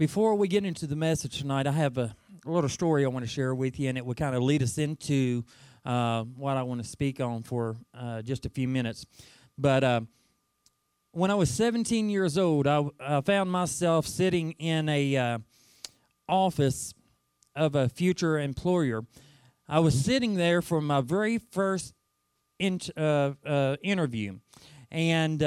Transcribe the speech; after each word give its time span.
Before 0.00 0.34
we 0.34 0.48
get 0.48 0.64
into 0.64 0.86
the 0.86 0.96
message 0.96 1.40
tonight, 1.40 1.66
I 1.66 1.72
have 1.72 1.98
a 1.98 2.16
little 2.46 2.70
story 2.70 3.04
I 3.04 3.08
want 3.08 3.22
to 3.22 3.30
share 3.30 3.54
with 3.54 3.78
you, 3.78 3.90
and 3.90 3.98
it 3.98 4.06
will 4.06 4.14
kind 4.14 4.34
of 4.34 4.42
lead 4.42 4.62
us 4.62 4.78
into 4.78 5.44
uh, 5.84 6.22
what 6.22 6.56
I 6.56 6.62
want 6.62 6.82
to 6.82 6.88
speak 6.88 7.20
on 7.20 7.42
for 7.42 7.76
uh, 7.92 8.22
just 8.22 8.46
a 8.46 8.48
few 8.48 8.66
minutes. 8.66 9.04
But 9.58 9.84
uh, 9.84 10.00
when 11.12 11.30
I 11.30 11.34
was 11.34 11.50
17 11.50 12.08
years 12.08 12.38
old, 12.38 12.66
I, 12.66 12.82
I 12.98 13.20
found 13.20 13.52
myself 13.52 14.06
sitting 14.06 14.52
in 14.52 14.88
a 14.88 15.16
uh, 15.18 15.38
office 16.26 16.94
of 17.54 17.74
a 17.74 17.90
future 17.90 18.38
employer. 18.38 19.02
I 19.68 19.80
was 19.80 20.02
sitting 20.02 20.36
there 20.36 20.62
for 20.62 20.80
my 20.80 21.02
very 21.02 21.36
first 21.36 21.92
in, 22.58 22.80
uh, 22.96 23.32
uh, 23.44 23.76
interview, 23.82 24.38
and 24.90 25.42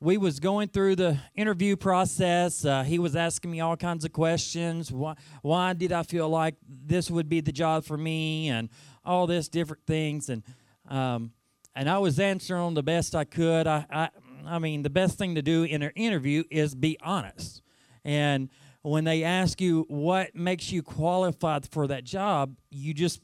we 0.00 0.16
was 0.16 0.38
going 0.38 0.68
through 0.68 0.96
the 0.96 1.18
interview 1.34 1.76
process. 1.76 2.64
Uh, 2.64 2.84
he 2.84 2.98
was 2.98 3.16
asking 3.16 3.50
me 3.50 3.60
all 3.60 3.76
kinds 3.76 4.04
of 4.04 4.12
questions. 4.12 4.92
Why, 4.92 5.14
why 5.42 5.72
did 5.72 5.92
I 5.92 6.04
feel 6.04 6.28
like 6.28 6.54
this 6.68 7.10
would 7.10 7.28
be 7.28 7.40
the 7.40 7.52
job 7.52 7.84
for 7.84 7.96
me, 7.96 8.48
and 8.48 8.68
all 9.04 9.26
this 9.26 9.48
different 9.48 9.84
things, 9.86 10.28
and 10.28 10.42
um, 10.88 11.32
and 11.74 11.88
I 11.88 11.98
was 11.98 12.20
answering 12.20 12.74
the 12.74 12.82
best 12.82 13.14
I 13.14 13.24
could. 13.24 13.66
I, 13.66 13.86
I 13.90 14.08
I 14.46 14.58
mean, 14.58 14.82
the 14.82 14.90
best 14.90 15.18
thing 15.18 15.34
to 15.34 15.42
do 15.42 15.64
in 15.64 15.82
an 15.82 15.92
interview 15.94 16.44
is 16.50 16.74
be 16.74 16.96
honest. 17.02 17.62
And 18.04 18.48
when 18.82 19.04
they 19.04 19.24
ask 19.24 19.60
you 19.60 19.84
what 19.88 20.34
makes 20.34 20.72
you 20.72 20.82
qualified 20.82 21.66
for 21.66 21.86
that 21.88 22.04
job, 22.04 22.56
you 22.70 22.94
just 22.94 23.20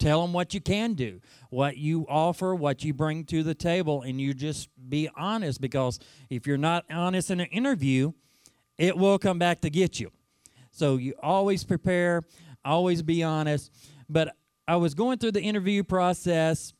tell 0.00 0.22
them 0.22 0.32
what 0.32 0.54
you 0.54 0.60
can 0.60 0.94
do, 0.94 1.20
what 1.50 1.76
you 1.76 2.06
offer, 2.08 2.54
what 2.54 2.84
you 2.84 2.94
bring 2.94 3.24
to 3.26 3.42
the 3.42 3.54
table, 3.54 4.02
and 4.02 4.20
you 4.20 4.34
just 4.34 4.68
be 4.88 5.08
honest 5.16 5.60
because 5.60 5.98
if 6.30 6.46
you're 6.46 6.56
not 6.56 6.84
honest 6.90 7.30
in 7.30 7.40
an 7.40 7.46
interview, 7.46 8.12
it 8.76 8.96
will 8.96 9.18
come 9.18 9.38
back 9.38 9.60
to 9.62 9.70
get 9.70 9.98
you. 10.00 10.10
So 10.70 10.96
you 10.96 11.14
always 11.22 11.64
prepare, 11.64 12.22
always 12.64 13.02
be 13.02 13.22
honest. 13.22 13.72
But 14.08 14.36
I 14.66 14.76
was 14.76 14.94
going 14.94 15.18
through 15.18 15.32
the 15.32 15.42
interview 15.42 15.82
process, 15.82 16.72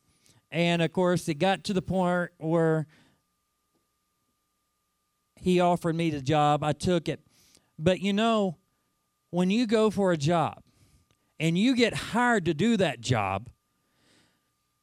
and 0.51 0.81
of 0.81 0.93
course, 0.93 1.27
it 1.27 1.35
got 1.35 1.63
to 1.65 1.73
the 1.73 1.81
point 1.81 2.31
where 2.37 2.87
he 5.35 5.59
offered 5.59 5.95
me 5.95 6.09
the 6.09 6.21
job. 6.21 6.63
I 6.63 6.73
took 6.73 7.09
it. 7.09 7.19
But 7.77 7.99
you 8.01 8.13
know, 8.13 8.57
when 9.31 9.49
you 9.49 9.67
go 9.67 9.89
for 9.89 10.11
a 10.11 10.17
job, 10.17 10.63
and 11.39 11.57
you 11.57 11.75
get 11.75 11.93
hired 11.93 12.45
to 12.45 12.53
do 12.53 12.77
that 12.77 12.99
job, 12.99 13.49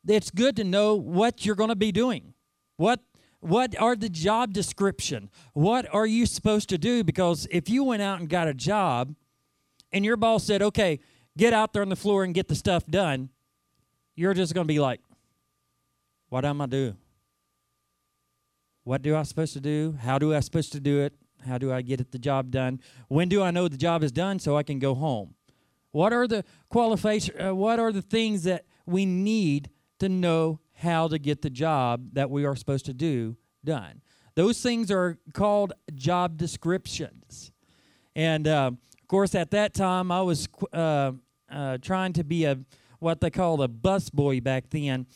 it's 0.08 0.30
good 0.30 0.56
to 0.56 0.64
know 0.64 0.94
what 0.94 1.44
you're 1.44 1.56
going 1.56 1.68
to 1.68 1.76
be 1.76 1.92
doing. 1.92 2.32
What 2.76 3.00
what 3.46 3.80
are 3.80 3.94
the 3.94 4.08
job 4.08 4.52
description? 4.52 5.30
What 5.52 5.86
are 5.94 6.06
you 6.06 6.26
supposed 6.26 6.68
to 6.70 6.78
do? 6.78 7.04
Because 7.04 7.46
if 7.50 7.68
you 7.68 7.84
went 7.84 8.02
out 8.02 8.18
and 8.18 8.28
got 8.28 8.48
a 8.48 8.54
job 8.54 9.14
and 9.92 10.04
your 10.04 10.16
boss 10.16 10.44
said, 10.44 10.62
okay, 10.62 10.98
get 11.38 11.52
out 11.52 11.72
there 11.72 11.82
on 11.82 11.88
the 11.88 11.96
floor 11.96 12.24
and 12.24 12.34
get 12.34 12.48
the 12.48 12.56
stuff 12.56 12.84
done, 12.86 13.30
you're 14.16 14.34
just 14.34 14.52
going 14.52 14.66
to 14.66 14.72
be 14.72 14.80
like, 14.80 15.00
what 16.28 16.44
am 16.44 16.60
I 16.60 16.66
do? 16.66 16.96
What 18.82 19.02
do 19.02 19.14
I 19.14 19.22
supposed 19.22 19.52
to 19.52 19.60
do? 19.60 19.96
How 20.00 20.18
do 20.18 20.34
I 20.34 20.40
supposed 20.40 20.72
to 20.72 20.80
do 20.80 21.00
it? 21.00 21.14
How 21.46 21.58
do 21.58 21.72
I 21.72 21.82
get 21.82 22.10
the 22.10 22.18
job 22.18 22.50
done? 22.50 22.80
When 23.08 23.28
do 23.28 23.42
I 23.42 23.52
know 23.52 23.68
the 23.68 23.76
job 23.76 24.02
is 24.02 24.10
done 24.10 24.40
so 24.40 24.56
I 24.56 24.64
can 24.64 24.80
go 24.80 24.94
home? 24.94 25.34
What 25.92 26.12
are 26.12 26.26
the 26.26 26.44
qualifications? 26.68 27.38
Uh, 27.40 27.54
what 27.54 27.78
are 27.78 27.92
the 27.92 28.02
things 28.02 28.42
that 28.42 28.64
we 28.86 29.06
need 29.06 29.70
to 30.00 30.08
know 30.08 30.60
how 30.76 31.08
to 31.08 31.18
get 31.18 31.42
the 31.42 31.50
job 31.50 32.10
that 32.12 32.30
we 32.30 32.44
are 32.44 32.56
supposed 32.56 32.86
to 32.86 32.94
do 32.94 33.36
done? 33.64 34.02
Those 34.34 34.60
things 34.62 34.90
are 34.90 35.18
called 35.32 35.72
job 35.94 36.36
descriptions. 36.36 37.52
And 38.14 38.46
uh, 38.46 38.72
of 38.74 39.08
course, 39.08 39.34
at 39.34 39.50
that 39.52 39.74
time, 39.74 40.10
I 40.10 40.22
was 40.22 40.48
uh, 40.72 41.12
uh, 41.50 41.78
trying 41.78 42.12
to 42.14 42.24
be 42.24 42.44
a 42.44 42.58
what 42.98 43.20
they 43.20 43.30
call 43.30 43.60
a 43.62 43.68
bus 43.68 44.08
boy 44.08 44.40
back 44.40 44.70
then, 44.70 45.06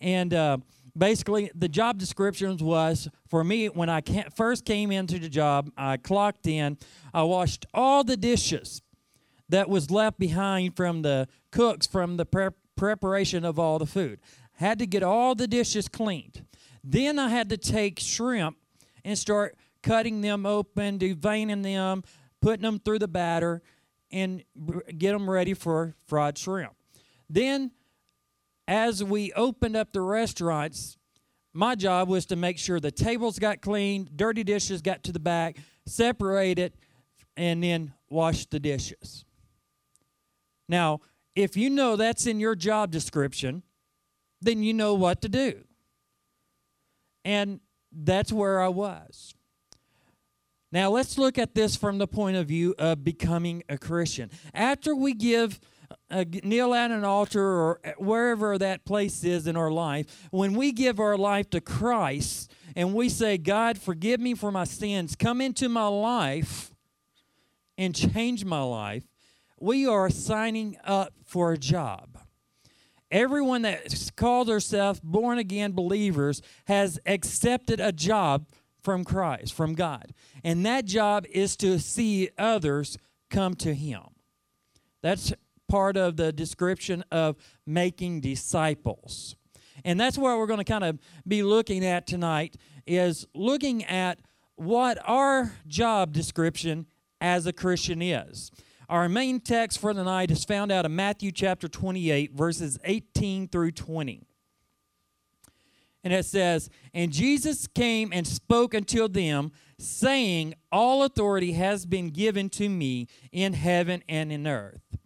and 0.00 0.32
uh, 0.34 0.58
basically 0.96 1.50
the 1.54 1.68
job 1.68 1.98
descriptions 1.98 2.62
was 2.62 3.08
for 3.28 3.42
me 3.42 3.68
when 3.68 3.88
I 3.88 4.02
first 4.34 4.64
came 4.64 4.92
into 4.92 5.18
the 5.18 5.28
job. 5.28 5.70
I 5.76 5.96
clocked 5.96 6.46
in. 6.46 6.78
I 7.12 7.22
washed 7.22 7.66
all 7.72 8.04
the 8.04 8.16
dishes 8.16 8.82
that 9.48 9.68
was 9.68 9.90
left 9.90 10.18
behind 10.18 10.76
from 10.76 11.02
the 11.02 11.28
cooks 11.50 11.86
from 11.86 12.16
the 12.16 12.26
pre- 12.26 12.50
preparation 12.76 13.44
of 13.44 13.58
all 13.58 13.78
the 13.78 13.86
food. 13.86 14.20
Had 14.60 14.78
to 14.80 14.86
get 14.86 15.02
all 15.02 15.34
the 15.34 15.48
dishes 15.48 15.88
cleaned. 15.88 16.44
Then 16.84 17.18
I 17.18 17.30
had 17.30 17.48
to 17.48 17.56
take 17.56 17.98
shrimp 17.98 18.58
and 19.02 19.16
start 19.16 19.56
cutting 19.82 20.20
them 20.20 20.44
open, 20.44 20.98
deveining 20.98 21.62
them, 21.62 22.04
putting 22.42 22.60
them 22.60 22.78
through 22.78 22.98
the 22.98 23.08
batter, 23.08 23.62
and 24.12 24.44
get 24.98 25.12
them 25.12 25.30
ready 25.30 25.54
for 25.54 25.94
fried 26.06 26.36
shrimp. 26.36 26.74
Then, 27.30 27.70
as 28.68 29.02
we 29.02 29.32
opened 29.32 29.76
up 29.76 29.94
the 29.94 30.02
restaurants, 30.02 30.98
my 31.54 31.74
job 31.74 32.10
was 32.10 32.26
to 32.26 32.36
make 32.36 32.58
sure 32.58 32.78
the 32.80 32.90
tables 32.90 33.38
got 33.38 33.62
cleaned, 33.62 34.14
dirty 34.14 34.44
dishes 34.44 34.82
got 34.82 35.02
to 35.04 35.12
the 35.12 35.18
back, 35.18 35.56
separate 35.86 36.58
it, 36.58 36.74
and 37.34 37.62
then 37.64 37.94
wash 38.10 38.44
the 38.44 38.60
dishes. 38.60 39.24
Now, 40.68 41.00
if 41.34 41.56
you 41.56 41.70
know 41.70 41.96
that's 41.96 42.26
in 42.26 42.38
your 42.40 42.54
job 42.54 42.90
description, 42.90 43.62
then 44.40 44.62
you 44.62 44.72
know 44.72 44.94
what 44.94 45.22
to 45.22 45.28
do. 45.28 45.64
And 47.24 47.60
that's 47.92 48.32
where 48.32 48.60
I 48.60 48.68
was. 48.68 49.34
Now, 50.72 50.90
let's 50.90 51.18
look 51.18 51.36
at 51.36 51.54
this 51.54 51.74
from 51.74 51.98
the 51.98 52.06
point 52.06 52.36
of 52.36 52.46
view 52.46 52.74
of 52.78 53.02
becoming 53.02 53.64
a 53.68 53.76
Christian. 53.76 54.30
After 54.54 54.94
we 54.94 55.14
give 55.14 55.58
uh, 56.10 56.24
kneel 56.44 56.74
at 56.74 56.92
an 56.92 57.04
altar 57.04 57.42
or 57.42 57.80
wherever 57.98 58.56
that 58.56 58.84
place 58.84 59.24
is 59.24 59.48
in 59.48 59.56
our 59.56 59.72
life, 59.72 60.28
when 60.30 60.54
we 60.54 60.70
give 60.70 61.00
our 61.00 61.16
life 61.16 61.50
to 61.50 61.60
Christ 61.60 62.52
and 62.76 62.94
we 62.94 63.08
say, 63.08 63.36
God, 63.36 63.78
forgive 63.78 64.20
me 64.20 64.34
for 64.34 64.52
my 64.52 64.64
sins, 64.64 65.16
come 65.16 65.40
into 65.40 65.68
my 65.68 65.88
life 65.88 66.72
and 67.76 67.94
change 67.94 68.44
my 68.44 68.62
life, 68.62 69.04
we 69.58 69.86
are 69.86 70.08
signing 70.08 70.76
up 70.84 71.12
for 71.24 71.52
a 71.52 71.58
job. 71.58 72.18
Everyone 73.10 73.62
that 73.62 74.12
calls 74.16 74.46
themselves 74.46 75.00
born 75.00 75.38
again 75.38 75.72
believers 75.72 76.42
has 76.66 76.98
accepted 77.06 77.80
a 77.80 77.92
job 77.92 78.46
from 78.82 79.04
Christ, 79.04 79.52
from 79.52 79.74
God. 79.74 80.14
And 80.44 80.64
that 80.64 80.84
job 80.84 81.26
is 81.30 81.56
to 81.58 81.78
see 81.78 82.30
others 82.38 82.96
come 83.28 83.54
to 83.56 83.74
Him. 83.74 84.02
That's 85.02 85.32
part 85.68 85.96
of 85.96 86.16
the 86.16 86.32
description 86.32 87.04
of 87.10 87.36
making 87.66 88.20
disciples. 88.20 89.36
And 89.84 89.98
that's 89.98 90.18
what 90.18 90.36
we're 90.36 90.46
going 90.46 90.58
to 90.58 90.64
kind 90.64 90.84
of 90.84 90.98
be 91.26 91.42
looking 91.42 91.84
at 91.84 92.06
tonight 92.06 92.56
is 92.86 93.26
looking 93.34 93.84
at 93.84 94.20
what 94.56 94.98
our 95.08 95.52
job 95.66 96.12
description 96.12 96.86
as 97.20 97.46
a 97.46 97.52
Christian 97.52 98.02
is. 98.02 98.50
Our 98.90 99.08
main 99.08 99.38
text 99.38 99.78
for 99.78 99.94
the 99.94 100.02
night 100.02 100.32
is 100.32 100.44
found 100.44 100.72
out 100.72 100.84
in 100.84 100.96
Matthew 100.96 101.30
chapter 101.30 101.68
28, 101.68 102.32
verses 102.32 102.76
18 102.82 103.46
through 103.46 103.70
20. 103.70 104.26
And 106.02 106.12
it 106.12 106.24
says, 106.24 106.68
And 106.92 107.12
Jesus 107.12 107.68
came 107.68 108.10
and 108.12 108.26
spoke 108.26 108.74
unto 108.74 109.06
them, 109.06 109.52
saying, 109.78 110.54
All 110.72 111.04
authority 111.04 111.52
has 111.52 111.86
been 111.86 112.10
given 112.10 112.48
to 112.50 112.68
me 112.68 113.06
in 113.30 113.52
heaven 113.52 114.02
and 114.08 114.32
in 114.32 114.48
earth. 114.48 114.98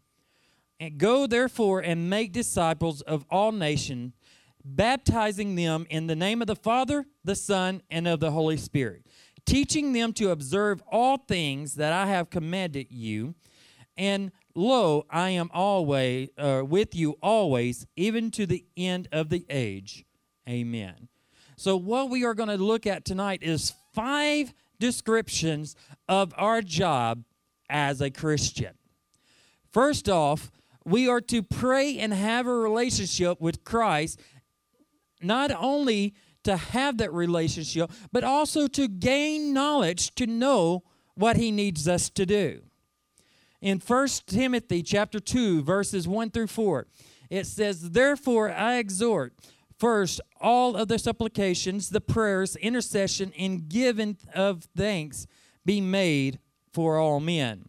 And 0.80 0.96
go 0.96 1.26
therefore 1.26 1.80
and 1.80 2.08
make 2.08 2.32
disciples 2.32 3.02
of 3.02 3.26
all 3.28 3.52
nations, 3.52 4.14
baptizing 4.64 5.56
them 5.56 5.86
in 5.90 6.06
the 6.06 6.16
name 6.16 6.40
of 6.40 6.46
the 6.46 6.56
Father, 6.56 7.04
the 7.22 7.36
Son, 7.36 7.82
and 7.90 8.08
of 8.08 8.20
the 8.20 8.30
Holy 8.30 8.56
Spirit, 8.56 9.04
teaching 9.44 9.92
them 9.92 10.14
to 10.14 10.30
observe 10.30 10.82
all 10.90 11.18
things 11.18 11.74
that 11.74 11.92
I 11.92 12.06
have 12.06 12.30
commanded 12.30 12.86
you. 12.88 13.34
And 13.96 14.32
lo, 14.54 15.06
I 15.10 15.30
am 15.30 15.50
always 15.52 16.28
uh, 16.36 16.62
with 16.64 16.94
you 16.94 17.16
always, 17.22 17.86
even 17.96 18.30
to 18.32 18.46
the 18.46 18.64
end 18.76 19.08
of 19.12 19.28
the 19.28 19.44
age. 19.48 20.04
Amen. 20.48 21.08
So, 21.56 21.76
what 21.76 22.10
we 22.10 22.24
are 22.24 22.34
going 22.34 22.48
to 22.48 22.56
look 22.56 22.86
at 22.86 23.04
tonight 23.04 23.42
is 23.42 23.72
five 23.92 24.52
descriptions 24.80 25.76
of 26.08 26.34
our 26.36 26.60
job 26.60 27.24
as 27.70 28.00
a 28.00 28.10
Christian. 28.10 28.74
First 29.70 30.08
off, 30.08 30.50
we 30.84 31.08
are 31.08 31.20
to 31.22 31.42
pray 31.42 31.98
and 31.98 32.12
have 32.12 32.46
a 32.46 32.54
relationship 32.54 33.40
with 33.40 33.64
Christ, 33.64 34.20
not 35.22 35.50
only 35.50 36.14
to 36.42 36.56
have 36.56 36.98
that 36.98 37.12
relationship, 37.12 37.90
but 38.12 38.24
also 38.24 38.66
to 38.68 38.88
gain 38.88 39.54
knowledge 39.54 40.14
to 40.16 40.26
know 40.26 40.82
what 41.14 41.36
He 41.36 41.50
needs 41.50 41.88
us 41.88 42.10
to 42.10 42.26
do 42.26 42.62
in 43.64 43.80
1 43.80 44.08
Timothy 44.26 44.82
chapter 44.82 45.18
2 45.18 45.62
verses 45.62 46.06
1 46.06 46.30
through 46.30 46.46
4 46.46 46.86
it 47.30 47.46
says 47.46 47.90
therefore 47.90 48.50
I 48.50 48.76
exhort 48.76 49.32
first 49.78 50.20
all 50.40 50.76
of 50.76 50.88
the 50.88 50.98
supplications 50.98 51.88
the 51.88 52.00
prayers 52.00 52.56
intercession 52.56 53.32
and 53.38 53.68
giving 53.68 54.18
of 54.34 54.68
thanks 54.76 55.26
be 55.64 55.80
made 55.80 56.38
for 56.74 56.98
all 56.98 57.20
men, 57.20 57.68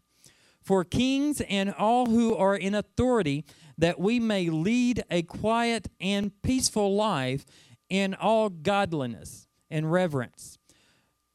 for 0.61 0.83
kings 0.83 1.41
and 1.41 1.73
all 1.73 2.07
who 2.07 2.35
are 2.35 2.55
in 2.55 2.75
authority, 2.75 3.45
that 3.77 3.99
we 3.99 4.19
may 4.19 4.49
lead 4.49 5.03
a 5.09 5.21
quiet 5.21 5.87
and 6.01 6.31
peaceful 6.41 6.95
life 6.95 7.45
in 7.89 8.13
all 8.15 8.49
godliness 8.49 9.47
and 9.69 9.91
reverence. 9.91 10.57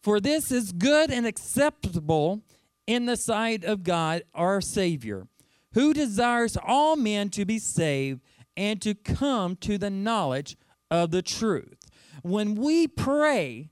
For 0.03 0.21
this 0.21 0.51
is 0.51 0.73
good 0.73 1.11
and 1.11 1.27
acceptable 1.27 2.43
in 2.87 3.07
the 3.07 3.17
sight 3.17 3.65
of 3.65 3.83
God 3.83 4.23
our 4.35 4.61
Savior, 4.61 5.27
who 5.75 5.93
desires 5.95 6.57
all 6.65 6.97
men 6.97 7.31
to 7.31 7.45
be 7.45 7.59
saved 7.59 8.21
and 8.57 8.81
to 8.83 8.95
come 8.95 9.57
to 9.57 9.79
the 9.79 9.91
knowledge 9.91 10.57
of 10.91 11.11
the 11.11 11.23
truth. 11.23 11.79
When 12.23 12.55
we 12.55 12.87
pray, 12.87 13.71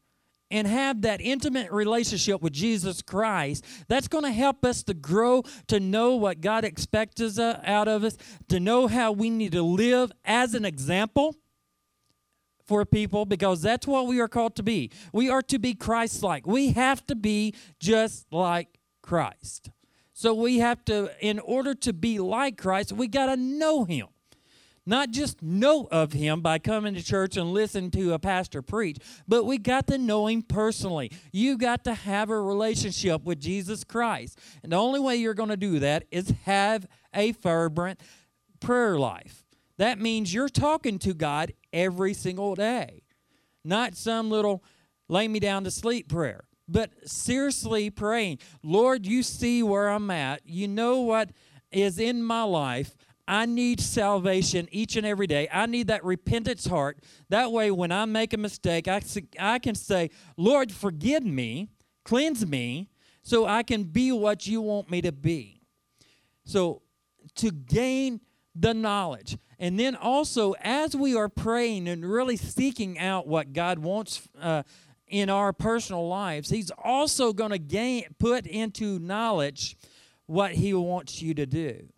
and 0.50 0.66
have 0.66 1.02
that 1.02 1.20
intimate 1.20 1.70
relationship 1.70 2.40
with 2.40 2.52
Jesus 2.52 3.02
Christ, 3.02 3.64
that's 3.86 4.08
going 4.08 4.24
to 4.24 4.30
help 4.30 4.64
us 4.64 4.82
to 4.84 4.94
grow, 4.94 5.42
to 5.66 5.80
know 5.80 6.16
what 6.16 6.40
God 6.40 6.64
expects 6.64 7.38
uh, 7.38 7.60
out 7.64 7.88
of 7.88 8.04
us, 8.04 8.16
to 8.48 8.60
know 8.60 8.86
how 8.86 9.12
we 9.12 9.30
need 9.30 9.52
to 9.52 9.62
live 9.62 10.10
as 10.24 10.54
an 10.54 10.64
example 10.64 11.36
for 12.66 12.84
people 12.84 13.24
because 13.24 13.62
that's 13.62 13.86
what 13.86 14.06
we 14.06 14.20
are 14.20 14.28
called 14.28 14.54
to 14.56 14.62
be. 14.62 14.90
We 15.12 15.30
are 15.30 15.42
to 15.42 15.58
be 15.58 15.74
Christ 15.74 16.22
like. 16.22 16.46
We 16.46 16.72
have 16.72 17.04
to 17.06 17.14
be 17.14 17.54
just 17.80 18.26
like 18.30 18.77
Christ. 19.08 19.70
So 20.12 20.34
we 20.34 20.58
have 20.58 20.84
to, 20.86 21.10
in 21.20 21.38
order 21.38 21.74
to 21.74 21.92
be 21.92 22.18
like 22.18 22.58
Christ, 22.58 22.92
we 22.92 23.08
got 23.08 23.26
to 23.26 23.36
know 23.36 23.84
Him 23.84 24.08
not 24.88 25.10
just 25.10 25.42
know 25.42 25.86
of 25.92 26.14
him 26.14 26.40
by 26.40 26.58
coming 26.58 26.94
to 26.94 27.04
church 27.04 27.36
and 27.36 27.52
listening 27.52 27.90
to 27.90 28.14
a 28.14 28.18
pastor 28.18 28.62
preach, 28.62 28.96
but 29.28 29.44
we 29.44 29.58
got 29.58 29.86
to 29.86 29.98
know 29.98 30.26
him 30.26 30.40
personally. 30.40 31.12
You 31.30 31.58
got 31.58 31.84
to 31.84 31.92
have 31.92 32.30
a 32.30 32.40
relationship 32.40 33.22
with 33.22 33.38
Jesus 33.38 33.84
Christ. 33.84 34.38
And 34.62 34.72
the 34.72 34.76
only 34.76 34.98
way 34.98 35.16
you're 35.16 35.34
going 35.34 35.50
to 35.50 35.58
do 35.58 35.78
that 35.80 36.06
is 36.10 36.32
have 36.44 36.88
a 37.12 37.32
fervent 37.32 38.00
prayer 38.60 38.98
life. 38.98 39.44
That 39.76 40.00
means 40.00 40.32
you're 40.32 40.48
talking 40.48 40.98
to 41.00 41.12
God 41.12 41.52
every 41.70 42.14
single 42.14 42.54
day, 42.54 43.02
not 43.62 43.94
some 43.94 44.30
little 44.30 44.64
lay 45.06 45.28
me 45.28 45.38
down 45.38 45.64
to 45.64 45.70
sleep 45.70 46.08
prayer, 46.08 46.47
but 46.68 46.90
seriously 47.08 47.90
praying, 47.90 48.38
Lord, 48.62 49.06
you 49.06 49.22
see 49.22 49.62
where 49.62 49.88
I'm 49.88 50.10
at. 50.10 50.42
You 50.44 50.68
know 50.68 51.00
what 51.00 51.30
is 51.72 51.98
in 51.98 52.22
my 52.22 52.42
life. 52.42 52.94
I 53.26 53.44
need 53.44 53.80
salvation 53.80 54.68
each 54.72 54.96
and 54.96 55.06
every 55.06 55.26
day. 55.26 55.48
I 55.52 55.66
need 55.66 55.88
that 55.88 56.02
repentance 56.02 56.66
heart. 56.66 56.98
That 57.28 57.52
way, 57.52 57.70
when 57.70 57.92
I 57.92 58.06
make 58.06 58.32
a 58.32 58.38
mistake, 58.38 58.88
I, 58.88 59.02
I 59.38 59.58
can 59.58 59.74
say, 59.74 60.10
Lord, 60.38 60.72
forgive 60.72 61.24
me, 61.24 61.68
cleanse 62.04 62.46
me, 62.46 62.88
so 63.22 63.44
I 63.44 63.62
can 63.62 63.84
be 63.84 64.12
what 64.12 64.46
you 64.46 64.62
want 64.62 64.90
me 64.90 65.02
to 65.02 65.12
be. 65.12 65.60
So, 66.44 66.80
to 67.36 67.50
gain 67.50 68.22
the 68.54 68.72
knowledge. 68.72 69.36
And 69.58 69.78
then 69.78 69.94
also, 69.94 70.54
as 70.62 70.96
we 70.96 71.14
are 71.14 71.28
praying 71.28 71.88
and 71.88 72.04
really 72.04 72.36
seeking 72.36 72.98
out 72.98 73.26
what 73.26 73.52
God 73.52 73.80
wants 73.80 74.26
uh, 74.40 74.62
in 75.10 75.30
our 75.30 75.52
personal 75.52 76.08
lives, 76.08 76.50
He's 76.50 76.70
also 76.82 77.32
going 77.32 77.50
to 77.50 77.58
gain 77.58 78.04
put 78.18 78.46
into 78.46 78.98
knowledge 78.98 79.76
what 80.26 80.52
He 80.52 80.74
wants 80.74 81.22
you 81.22 81.34
to 81.34 81.46
do 81.46 81.88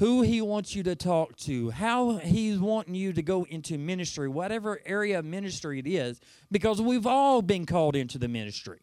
who 0.00 0.22
he 0.22 0.40
wants 0.40 0.74
you 0.74 0.82
to 0.82 0.96
talk 0.96 1.36
to, 1.36 1.68
how 1.68 2.16
he's 2.16 2.58
wanting 2.58 2.94
you 2.94 3.12
to 3.12 3.20
go 3.20 3.44
into 3.50 3.76
ministry, 3.76 4.28
whatever 4.28 4.80
area 4.86 5.18
of 5.18 5.26
ministry 5.26 5.78
it 5.78 5.86
is, 5.86 6.20
because 6.50 6.80
we've 6.80 7.06
all 7.06 7.42
been 7.42 7.66
called 7.66 7.94
into 7.94 8.16
the 8.16 8.26
ministry. 8.26 8.78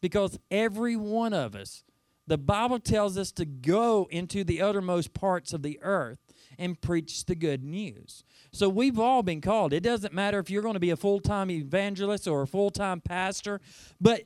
Because 0.00 0.38
every 0.50 0.96
one 0.96 1.34
of 1.34 1.54
us, 1.54 1.84
the 2.26 2.38
Bible 2.38 2.78
tells 2.78 3.18
us 3.18 3.32
to 3.32 3.44
go 3.44 4.08
into 4.10 4.42
the 4.42 4.62
uttermost 4.62 5.12
parts 5.12 5.52
of 5.52 5.62
the 5.62 5.78
earth 5.82 6.18
and 6.58 6.80
preach 6.80 7.26
the 7.26 7.34
good 7.34 7.62
news. 7.62 8.24
So 8.52 8.68
we've 8.68 8.98
all 8.98 9.22
been 9.22 9.40
called. 9.40 9.72
It 9.72 9.82
doesn't 9.82 10.12
matter 10.12 10.38
if 10.38 10.50
you're 10.50 10.62
going 10.62 10.74
to 10.74 10.80
be 10.80 10.90
a 10.90 10.96
full 10.96 11.20
time 11.20 11.50
evangelist 11.50 12.26
or 12.26 12.42
a 12.42 12.46
full 12.46 12.70
time 12.70 13.00
pastor, 13.00 13.60
but 14.00 14.24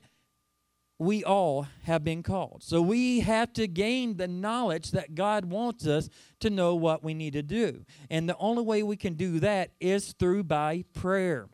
we 0.97 1.23
all 1.23 1.67
have 1.83 2.03
been 2.03 2.23
called. 2.23 2.63
So 2.63 2.81
we 2.81 3.19
have 3.19 3.51
to 3.53 3.67
gain 3.67 4.17
the 4.17 4.27
knowledge 4.27 4.91
that 4.91 5.13
God 5.13 5.45
wants 5.45 5.85
us 5.85 6.09
to 6.39 6.49
know 6.49 6.75
what 6.75 7.03
we 7.03 7.13
need 7.13 7.33
to 7.33 7.43
do. 7.43 7.85
And 8.09 8.29
the 8.29 8.37
only 8.37 8.63
way 8.63 8.81
we 8.81 8.95
can 8.95 9.15
do 9.15 9.39
that 9.41 9.71
is 9.79 10.13
through 10.13 10.45
by 10.45 10.85
prayer. 10.93 11.49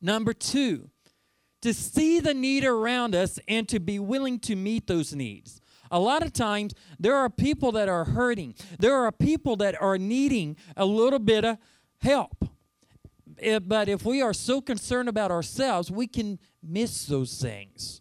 Number 0.00 0.32
2, 0.32 0.90
to 1.62 1.74
see 1.74 2.20
the 2.20 2.34
need 2.34 2.64
around 2.64 3.14
us 3.14 3.38
and 3.48 3.68
to 3.68 3.80
be 3.80 3.98
willing 3.98 4.38
to 4.40 4.56
meet 4.56 4.86
those 4.86 5.14
needs. 5.14 5.60
A 5.90 5.98
lot 5.98 6.22
of 6.22 6.32
times 6.32 6.74
there 6.98 7.14
are 7.16 7.30
people 7.30 7.72
that 7.72 7.88
are 7.88 8.04
hurting. 8.04 8.54
There 8.78 8.94
are 8.94 9.12
people 9.12 9.56
that 9.56 9.80
are 9.80 9.98
needing 9.98 10.56
a 10.76 10.84
little 10.84 11.18
bit 11.18 11.44
of 11.44 11.58
help. 12.00 12.48
Eh, 13.40 13.58
but 13.58 13.88
if 13.88 14.04
we 14.04 14.20
are 14.20 14.34
so 14.34 14.60
concerned 14.60 15.08
about 15.08 15.30
ourselves, 15.30 15.90
we 15.90 16.06
can 16.06 16.38
miss 16.62 17.06
those 17.06 17.40
things. 17.40 18.00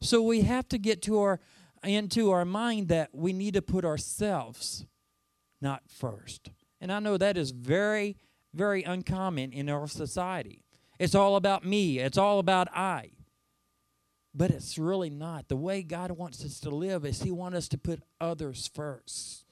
So 0.00 0.22
we 0.22 0.42
have 0.42 0.68
to 0.68 0.78
get 0.78 1.02
to 1.02 1.18
our 1.20 1.40
into 1.84 2.32
our 2.32 2.44
mind 2.44 2.88
that 2.88 3.10
we 3.12 3.32
need 3.32 3.54
to 3.54 3.62
put 3.62 3.84
ourselves 3.84 4.86
not 5.60 5.82
first. 5.88 6.50
And 6.80 6.90
I 6.90 6.98
know 6.98 7.16
that 7.16 7.36
is 7.36 7.50
very 7.50 8.16
very 8.54 8.82
uncommon 8.82 9.52
in 9.52 9.68
our 9.68 9.86
society. 9.86 10.64
It's 10.98 11.14
all 11.14 11.36
about 11.36 11.64
me, 11.64 11.98
it's 11.98 12.18
all 12.18 12.38
about 12.38 12.68
I. 12.74 13.15
But 14.36 14.50
it's 14.50 14.76
really 14.76 15.08
not. 15.08 15.48
The 15.48 15.56
way 15.56 15.82
God 15.82 16.10
wants 16.10 16.44
us 16.44 16.60
to 16.60 16.70
live 16.70 17.06
is 17.06 17.22
he 17.22 17.30
wants 17.30 17.56
us 17.56 17.68
to 17.68 17.78
put 17.78 18.02
others 18.20 18.70
first. 18.72 19.44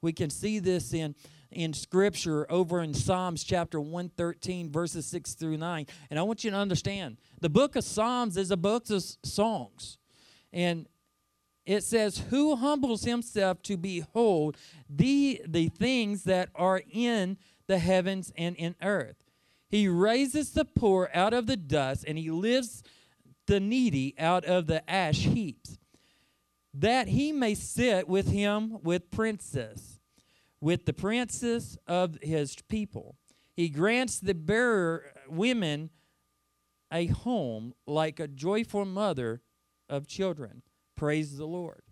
We 0.00 0.12
can 0.12 0.30
see 0.30 0.58
this 0.58 0.94
in 0.94 1.14
in 1.50 1.72
scripture 1.72 2.50
over 2.50 2.80
in 2.80 2.94
Psalms 2.94 3.42
chapter 3.42 3.80
113 3.80 4.70
verses 4.70 5.04
6 5.06 5.34
through 5.34 5.56
9. 5.56 5.86
And 6.08 6.18
I 6.18 6.22
want 6.22 6.44
you 6.44 6.50
to 6.52 6.56
understand, 6.56 7.16
the 7.40 7.48
book 7.48 7.74
of 7.74 7.84
Psalms 7.84 8.36
is 8.36 8.52
a 8.52 8.56
book 8.56 8.88
of 8.90 9.02
songs. 9.24 9.98
And 10.52 10.86
it 11.66 11.82
says, 11.82 12.18
Who 12.30 12.56
humbles 12.56 13.04
himself 13.04 13.62
to 13.64 13.76
behold 13.76 14.56
the, 14.88 15.42
the 15.46 15.68
things 15.68 16.24
that 16.24 16.50
are 16.54 16.82
in 16.90 17.36
the 17.66 17.78
heavens 17.78 18.32
and 18.36 18.56
in 18.56 18.76
earth? 18.80 19.16
He 19.68 19.86
raises 19.88 20.52
the 20.52 20.64
poor 20.64 21.10
out 21.14 21.32
of 21.32 21.46
the 21.46 21.56
dust, 21.56 22.04
and 22.06 22.18
he 22.18 22.30
lifts 22.30 22.82
the 23.50 23.58
needy 23.58 24.14
out 24.16 24.44
of 24.44 24.68
the 24.68 24.88
ash 24.88 25.24
heaps, 25.24 25.76
that 26.72 27.08
he 27.08 27.32
may 27.32 27.52
sit 27.52 28.08
with 28.08 28.30
him 28.30 28.78
with 28.84 29.10
princes, 29.10 29.98
with 30.60 30.86
the 30.86 30.92
princes 30.92 31.76
of 31.84 32.16
his 32.22 32.54
people. 32.68 33.16
He 33.56 33.68
grants 33.68 34.20
the 34.20 34.34
bearer 34.34 35.12
women 35.28 35.90
a 36.92 37.06
home 37.08 37.74
like 37.88 38.20
a 38.20 38.28
joyful 38.28 38.84
mother 38.84 39.42
of 39.88 40.06
children. 40.06 40.62
Praise 40.96 41.36
the 41.36 41.46
Lord. 41.46 41.82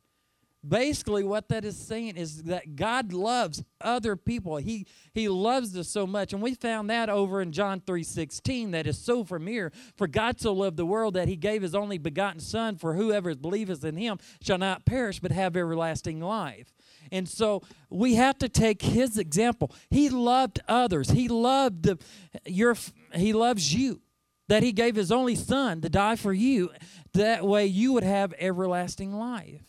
Basically, 0.67 1.23
what 1.23 1.49
that 1.51 1.65
is 1.65 1.79
saying 1.79 2.17
is 2.17 2.43
that 2.45 2.75
God 2.75 3.13
loves 3.13 3.63
other 3.81 4.17
people. 4.17 4.57
He 4.57 4.87
He 5.15 5.29
loves 5.29 5.77
us 5.77 5.89
so 5.89 6.05
much. 6.05 6.33
And 6.33 6.43
we 6.43 6.55
found 6.55 6.91
that 6.91 7.09
over 7.09 7.41
in 7.41 7.53
John 7.53 7.81
3:16 7.81 8.73
that 8.73 8.87
is 8.87 8.99
so 8.99 9.23
familiar. 9.23 9.71
For 9.97 10.09
God 10.09 10.41
so 10.41 10.53
loved 10.53 10.77
the 10.77 10.85
world 10.85 11.15
that 11.15 11.29
he 11.29 11.37
gave 11.37 11.63
his 11.63 11.77
only 11.77 11.97
begotten 11.97 12.41
Son, 12.41 12.77
for 12.77 12.95
whoever 12.95 13.35
believeth 13.37 13.85
in 13.85 13.97
him 13.97 14.19
shall 14.43 14.59
not 14.59 14.85
perish 14.85 15.21
but 15.21 15.31
have 15.31 15.57
everlasting 15.57 16.21
life. 16.21 16.73
And 17.13 17.29
so 17.29 17.63
we 17.89 18.17
have 18.17 18.37
to 18.39 18.49
take 18.49 18.83
his 18.83 19.17
example. 19.17 19.73
He 19.91 20.09
loved 20.09 20.59
others. 20.67 21.11
He 21.11 21.29
loved 21.29 21.85
the 21.85 21.99
your 22.45 22.77
he 23.15 23.33
loves 23.33 23.73
you 23.73 24.01
that 24.49 24.63
he 24.65 24.73
gave 24.73 24.97
his 24.97 25.13
only 25.13 25.37
son 25.37 25.81
to 25.83 25.89
die 25.89 26.17
for 26.17 26.33
you. 26.33 26.71
That 27.13 27.47
way 27.47 27.67
you 27.67 27.93
would 27.93 28.03
have 28.03 28.35
everlasting 28.39 29.13
life. 29.13 29.68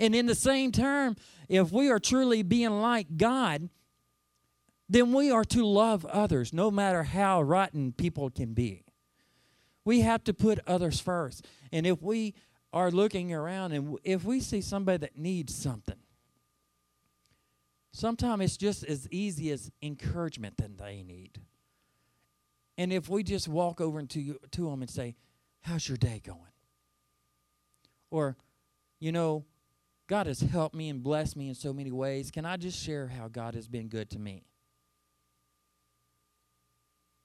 And 0.00 0.14
in 0.14 0.24
the 0.24 0.34
same 0.34 0.72
term, 0.72 1.14
if 1.46 1.70
we 1.70 1.90
are 1.90 1.98
truly 1.98 2.42
being 2.42 2.80
like 2.80 3.18
God, 3.18 3.68
then 4.88 5.12
we 5.12 5.30
are 5.30 5.44
to 5.44 5.64
love 5.64 6.06
others, 6.06 6.54
no 6.54 6.70
matter 6.70 7.02
how 7.02 7.42
rotten 7.42 7.92
people 7.92 8.30
can 8.30 8.54
be. 8.54 8.82
We 9.84 10.00
have 10.00 10.24
to 10.24 10.32
put 10.32 10.58
others 10.66 11.00
first. 11.00 11.46
And 11.70 11.86
if 11.86 12.02
we 12.02 12.34
are 12.72 12.90
looking 12.90 13.32
around 13.32 13.72
and 13.72 13.98
if 14.02 14.24
we 14.24 14.40
see 14.40 14.62
somebody 14.62 14.98
that 14.98 15.18
needs 15.18 15.54
something, 15.54 15.98
sometimes 17.92 18.42
it's 18.42 18.56
just 18.56 18.84
as 18.84 19.06
easy 19.10 19.50
as 19.50 19.70
encouragement 19.82 20.56
that 20.56 20.78
they 20.78 21.02
need. 21.02 21.40
And 22.78 22.90
if 22.90 23.08
we 23.08 23.22
just 23.22 23.48
walk 23.48 23.82
over 23.82 24.00
into 24.00 24.38
to 24.52 24.70
them 24.70 24.80
and 24.80 24.90
say, 24.90 25.14
"How's 25.60 25.88
your 25.88 25.98
day 25.98 26.22
going?" 26.24 26.40
Or, 28.10 28.38
you 28.98 29.12
know, 29.12 29.44
God 30.10 30.26
has 30.26 30.40
helped 30.40 30.74
me 30.74 30.88
and 30.88 31.04
blessed 31.04 31.36
me 31.36 31.48
in 31.48 31.54
so 31.54 31.72
many 31.72 31.92
ways. 31.92 32.32
Can 32.32 32.44
I 32.44 32.56
just 32.56 32.82
share 32.82 33.06
how 33.06 33.28
God 33.28 33.54
has 33.54 33.68
been 33.68 33.86
good 33.86 34.10
to 34.10 34.18
me? 34.18 34.42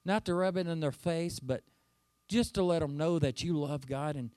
Not 0.04 0.24
to 0.26 0.34
rub 0.34 0.56
it 0.56 0.68
in 0.68 0.78
their 0.78 0.92
face, 0.92 1.40
but 1.40 1.64
just 2.28 2.54
to 2.54 2.62
let 2.62 2.78
them 2.78 2.96
know 2.96 3.18
that 3.18 3.42
you 3.42 3.58
love 3.58 3.88
God 3.88 4.14
and 4.14 4.30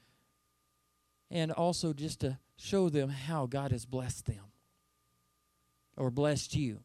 and 1.29 1.51
also 1.51 1.93
just 1.93 2.21
to 2.21 2.39
show 2.57 2.89
them 2.89 3.09
how 3.09 3.45
God 3.45 3.71
has 3.71 3.85
blessed 3.85 4.25
them 4.25 4.45
or 5.95 6.09
blessed 6.09 6.55
you. 6.55 6.79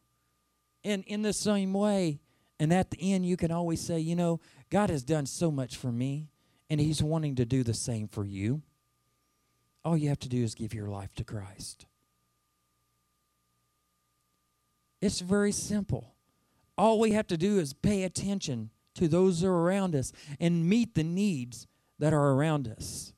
And 0.83 1.03
in 1.05 1.23
the 1.23 1.33
same 1.33 1.73
way, 1.73 2.19
and 2.59 2.71
at 2.71 2.91
the 2.91 3.11
end, 3.11 3.25
you 3.25 3.37
can 3.37 3.49
always 3.49 3.81
say, 3.81 3.97
you 3.97 4.15
know, 4.15 4.39
God 4.69 4.91
has 4.91 5.01
done 5.01 5.25
so 5.25 5.49
much 5.49 5.77
for 5.77 5.91
me, 5.91 6.29
and 6.69 6.79
He's 6.79 7.01
wanting 7.01 7.33
to 7.37 7.45
do 7.45 7.63
the 7.63 7.73
same 7.73 8.07
for 8.07 8.23
you. 8.23 8.61
All 9.85 9.95
you 9.95 10.09
have 10.09 10.19
to 10.19 10.29
do 10.29 10.43
is 10.43 10.55
give 10.55 10.73
your 10.73 10.89
life 10.89 11.13
to 11.15 11.23
Christ. 11.23 11.85
It's 14.99 15.19
very 15.19 15.51
simple. 15.51 16.15
All 16.75 16.99
we 16.99 17.11
have 17.11 17.27
to 17.27 17.37
do 17.37 17.59
is 17.59 17.73
pay 17.73 18.03
attention 18.03 18.71
to 18.95 19.07
those 19.07 19.43
are 19.43 19.53
around 19.53 19.95
us 19.95 20.11
and 20.39 20.67
meet 20.67 20.95
the 20.95 21.03
needs 21.03 21.67
that 21.99 22.13
are 22.13 22.31
around 22.31 22.67
us. 22.67 23.13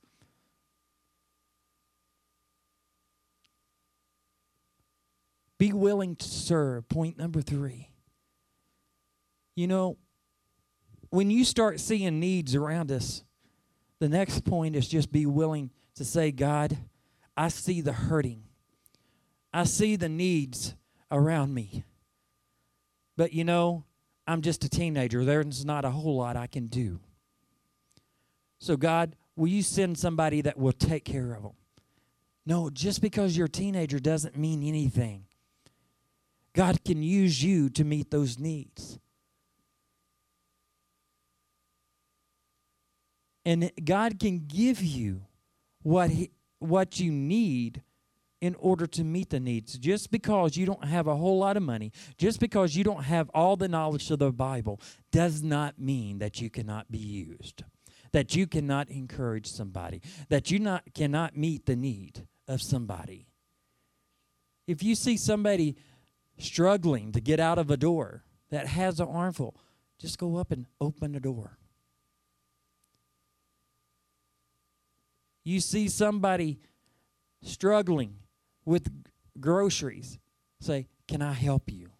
Be 5.58 5.72
willing 5.72 6.18
to 6.18 6.28
serve. 6.28 6.90
Point 6.90 7.18
number 7.18 7.42
three. 7.42 7.90
You 9.56 9.68
know, 9.68 9.98
when 11.10 11.32
you 11.32 11.46
start 11.46 11.80
seeing 11.80 12.20
needs 12.20 12.54
around 12.54 12.92
us, 12.92 13.24
the 14.00 14.10
next 14.10 14.44
point 14.44 14.76
is 14.76 14.88
just 14.88 15.12
be 15.12 15.26
willing 15.26 15.72
to 15.98 16.06
say, 16.06 16.32
God, 16.32 16.78
I 17.36 17.50
see 17.50 17.82
the 17.82 17.94
hurting. 17.94 18.44
I 19.54 19.64
see 19.64 19.96
the 19.96 20.10
needs 20.10 20.76
around 21.12 21.54
me. 21.54 21.84
But 23.16 23.34
you 23.34 23.44
know, 23.44 23.84
I'm 24.28 24.42
just 24.42 24.64
a 24.64 24.70
teenager. 24.70 25.24
There's 25.24 25.66
not 25.66 25.86
a 25.86 25.92
whole 25.92 26.18
lot 26.18 26.36
I 26.36 26.48
can 26.48 26.68
do. 26.68 27.00
So, 28.60 28.76
God, 28.76 29.16
will 29.36 29.48
you 29.48 29.62
send 29.62 29.98
somebody 29.98 30.42
that 30.42 30.58
will 30.58 30.74
take 30.74 31.06
care 31.06 31.34
of 31.34 31.44
them? 31.44 31.54
No, 32.46 32.70
just 32.70 33.02
because 33.02 33.38
you're 33.38 33.48
a 33.48 33.50
teenager 33.50 34.00
doesn't 34.00 34.38
mean 34.38 34.64
anything. 34.64 35.26
God 36.54 36.84
can 36.84 37.04
use 37.04 37.44
you 37.44 37.70
to 37.72 37.84
meet 37.84 38.10
those 38.10 38.40
needs. 38.40 39.00
And 43.46 43.72
God 43.84 44.20
can 44.20 44.46
give 44.48 44.82
you 44.82 45.27
what 45.88 46.10
he, 46.10 46.30
what 46.60 47.00
you 47.00 47.10
need 47.10 47.82
in 48.42 48.56
order 48.56 48.86
to 48.86 49.06
meet 49.06 49.30
the 49.30 49.40
needs. 49.40 49.78
Just 49.78 50.12
because 50.12 50.58
you 50.58 50.66
don't 50.66 50.84
have 50.84 51.08
a 51.08 51.16
whole 51.16 51.40
lot 51.40 51.56
of 51.56 51.64
money, 51.64 51.94
just 52.18 52.42
because 52.42 52.76
you 52.76 52.84
don't 52.84 53.06
have 53.06 53.30
all 53.34 53.56
the 53.56 53.70
knowledge 53.70 54.12
of 54.12 54.20
the 54.20 54.34
Bible, 54.34 54.82
does 55.14 55.42
not 55.42 55.80
mean 55.80 56.20
that 56.20 56.42
you 56.42 56.50
cannot 56.50 56.92
be 56.92 56.98
used, 56.98 57.64
that 58.12 58.36
you 58.36 58.48
cannot 58.48 58.90
encourage 58.90 59.48
somebody, 59.48 60.02
that 60.28 60.52
you 60.52 60.60
not 60.60 60.84
cannot 60.94 61.38
meet 61.38 61.66
the 61.66 61.78
need 61.78 62.28
of 62.50 62.62
somebody. 62.62 63.30
If 64.68 64.84
you 64.84 64.94
see 64.94 65.16
somebody 65.16 65.78
struggling 66.38 67.14
to 67.14 67.22
get 67.22 67.40
out 67.40 67.58
of 67.58 67.72
a 67.72 67.78
door 67.78 68.26
that 68.50 68.68
has 68.68 69.00
an 69.00 69.08
armful, 69.08 69.56
just 70.00 70.18
go 70.18 70.36
up 70.36 70.52
and 70.52 70.66
open 70.82 71.14
the 71.14 71.22
door. 71.22 71.58
You 75.48 75.62
see 75.62 75.88
somebody 75.88 76.60
struggling 77.42 78.16
with 78.66 78.90
groceries, 79.40 80.20
say, 80.60 80.88
Can 81.08 81.22
I 81.22 81.32
help 81.32 81.72
you? 81.72 81.92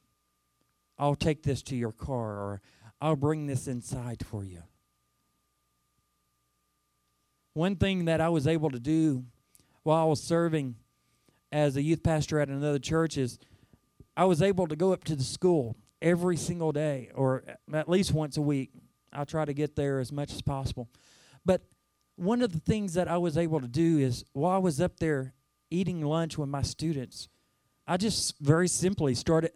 I'll 1.00 1.16
take 1.16 1.44
this 1.44 1.62
to 1.64 1.76
your 1.78 1.94
car 1.94 2.32
or 2.32 2.62
I'll 3.00 3.16
bring 3.16 3.48
this 3.48 3.66
inside 3.70 4.26
for 4.26 4.44
you. 4.44 4.64
One 7.54 7.78
thing 7.78 8.04
that 8.04 8.20
I 8.20 8.28
was 8.28 8.48
able 8.48 8.70
to 8.70 8.82
do 8.82 9.24
while 9.84 10.02
I 10.02 10.10
was 10.10 10.22
serving 10.22 10.76
as 11.50 11.78
a 11.78 11.82
youth 11.82 12.04
pastor 12.04 12.42
at 12.42 12.50
another 12.50 12.80
church 12.80 13.18
is 13.18 13.40
I 14.18 14.26
was 14.26 14.42
able 14.42 14.68
to 14.68 14.76
go 14.76 14.92
up 14.92 15.06
to 15.06 15.16
the 15.16 15.24
school 15.24 15.78
every 16.02 16.36
single 16.36 16.74
day 16.74 17.12
or 17.16 17.46
at 17.74 17.88
least 17.88 18.14
once 18.14 18.36
a 18.36 18.42
week. 18.42 18.72
I 19.14 19.24
try 19.24 19.46
to 19.46 19.54
get 19.54 19.78
there 19.78 20.02
as 20.02 20.12
much 20.12 20.34
as 20.34 20.42
possible. 20.42 20.90
But 21.46 21.62
one 22.18 22.42
of 22.42 22.52
the 22.52 22.60
things 22.60 22.96
that 22.96 23.08
I 23.08 23.18
was 23.18 23.38
able 23.38 23.62
to 23.62 23.68
do 23.68 24.00
is 24.00 24.26
while 24.34 24.56
I 24.56 24.58
was 24.58 24.82
up 24.82 25.00
there 25.00 25.34
eating 25.70 26.02
lunch 26.02 26.38
with 26.38 26.50
my 26.50 26.64
students, 26.64 27.30
I 27.88 27.98
just 27.98 28.38
very 28.40 28.68
simply 28.68 29.16
started 29.16 29.52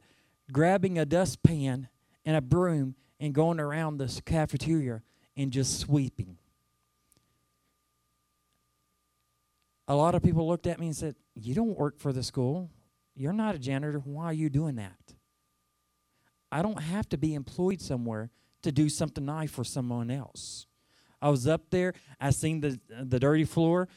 grabbing 0.52 0.98
a 0.98 1.06
dustpan 1.06 1.90
and 2.24 2.36
a 2.38 2.42
broom 2.42 2.96
and 3.20 3.34
going 3.34 3.60
around 3.60 3.98
this 3.98 4.22
cafeteria 4.22 5.02
and 5.36 5.52
just 5.52 5.80
sweeping. 5.80 6.38
A 9.88 9.96
lot 9.96 10.16
of 10.16 10.24
people 10.24 10.48
looked 10.48 10.68
at 10.68 10.80
me 10.80 10.88
and 10.88 10.96
said, 10.96 11.16
You 11.36 11.56
don't 11.56 11.78
work 11.78 12.00
for 12.00 12.14
the 12.14 12.24
school. 12.24 12.70
You're 13.16 13.34
not 13.34 13.56
a 13.56 13.60
janitor. 13.60 14.00
Why 14.00 14.26
are 14.26 14.34
you 14.34 14.50
doing 14.50 14.76
that? 14.76 15.16
I 16.52 16.62
don't 16.62 16.82
have 16.82 17.10
to 17.10 17.18
be 17.18 17.34
employed 17.34 17.82
somewhere 17.82 18.30
to 18.62 18.72
do 18.72 18.88
something 18.88 19.26
nice 19.26 19.50
for 19.50 19.64
someone 19.64 20.12
else. 20.12 20.68
I 21.22 21.30
was 21.30 21.48
up 21.48 21.70
there. 21.70 21.94
I 22.20 22.32
seen 22.32 22.62
the 22.62 22.80
the 22.90 23.20
dirty 23.20 23.46
floor. 23.46 23.88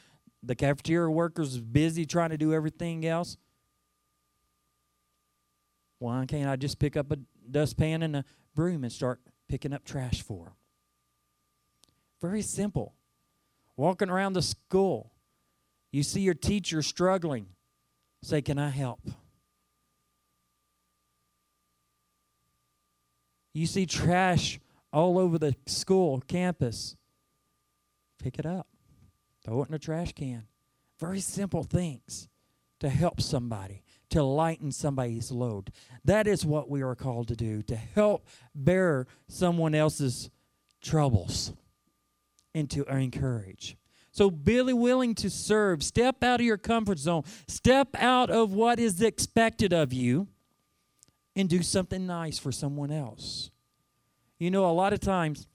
The 0.43 0.55
cafeteria 0.55 1.09
workers 1.09 1.59
busy 1.59 2.05
trying 2.05 2.29
to 2.29 2.37
do 2.37 2.53
everything 2.53 3.05
else. 3.05 3.37
Why 5.97 6.25
can't 6.27 6.47
I 6.47 6.55
just 6.55 6.77
pick 6.77 6.95
up 6.95 7.11
a 7.11 7.17
dustpan 7.49 8.03
and 8.03 8.17
a 8.17 8.25
broom 8.53 8.83
and 8.83 8.93
start 8.93 9.21
picking 9.47 9.73
up 9.73 9.83
trash 9.83 10.21
for 10.21 10.45
them? 10.45 10.53
Very 12.21 12.43
simple. 12.43 12.93
Walking 13.75 14.09
around 14.09 14.33
the 14.33 14.41
school, 14.41 15.11
you 15.91 16.03
see 16.03 16.21
your 16.21 16.33
teacher 16.33 16.81
struggling. 16.81 17.47
Say, 18.21 18.41
Can 18.41 18.59
I 18.59 18.69
help? 18.69 18.99
You 23.53 23.65
see 23.65 23.85
trash 23.85 24.59
all 24.91 25.17
over 25.17 25.37
the 25.37 25.55
school 25.65 26.21
campus. 26.27 26.95
Pick 28.25 28.39
it 28.39 28.45
up, 28.47 28.65
throw 29.43 29.61
it 29.61 29.69
in 29.69 29.75
a 29.75 29.77
trash 29.77 30.11
can. 30.13 30.47
Very 30.99 31.19
simple 31.19 31.61
things 31.61 32.27
to 32.79 32.89
help 32.89 33.21
somebody, 33.21 33.83
to 34.09 34.23
lighten 34.23 34.71
somebody's 34.71 35.29
load. 35.29 35.71
That 36.03 36.25
is 36.25 36.43
what 36.43 36.67
we 36.67 36.81
are 36.81 36.95
called 36.95 37.27
to 37.27 37.35
do, 37.35 37.61
to 37.61 37.75
help 37.75 38.25
bear 38.55 39.05
someone 39.27 39.75
else's 39.75 40.31
troubles 40.81 41.53
and 42.55 42.67
to 42.71 42.83
encourage. 42.85 43.77
So 44.11 44.31
be 44.31 44.59
willing 44.73 45.13
to 45.13 45.29
serve. 45.29 45.83
Step 45.83 46.23
out 46.23 46.39
of 46.39 46.47
your 46.47 46.57
comfort 46.57 46.97
zone. 46.97 47.25
Step 47.47 47.89
out 47.99 48.31
of 48.31 48.53
what 48.53 48.79
is 48.79 49.03
expected 49.03 49.71
of 49.71 49.93
you 49.93 50.29
and 51.35 51.47
do 51.47 51.61
something 51.61 52.07
nice 52.07 52.39
for 52.39 52.51
someone 52.51 52.91
else. 52.91 53.51
You 54.39 54.49
know, 54.49 54.67
a 54.67 54.73
lot 54.73 54.93
of 54.93 54.99
times 54.99 55.45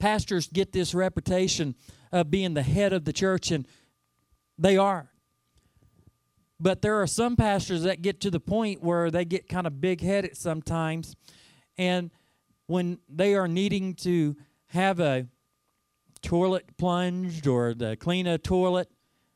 pastors 0.00 0.48
get 0.48 0.72
this 0.72 0.94
reputation 0.94 1.76
of 2.10 2.30
being 2.30 2.54
the 2.54 2.62
head 2.62 2.92
of 2.92 3.04
the 3.04 3.12
church, 3.12 3.50
and 3.52 3.66
they 4.58 4.76
are. 4.76 5.10
But 6.58 6.82
there 6.82 7.00
are 7.00 7.06
some 7.06 7.36
pastors 7.36 7.84
that 7.84 8.02
get 8.02 8.20
to 8.22 8.30
the 8.30 8.40
point 8.40 8.82
where 8.82 9.10
they 9.10 9.24
get 9.24 9.48
kind 9.48 9.66
of 9.66 9.80
big 9.80 10.00
headed 10.02 10.36
sometimes. 10.36 11.14
And 11.78 12.10
when 12.66 12.98
they 13.08 13.34
are 13.34 13.48
needing 13.48 13.94
to 13.96 14.36
have 14.66 15.00
a 15.00 15.26
toilet 16.20 16.76
plunged 16.76 17.46
or 17.46 17.74
to 17.74 17.96
clean 17.96 18.26
a 18.26 18.36
toilet, 18.36 18.90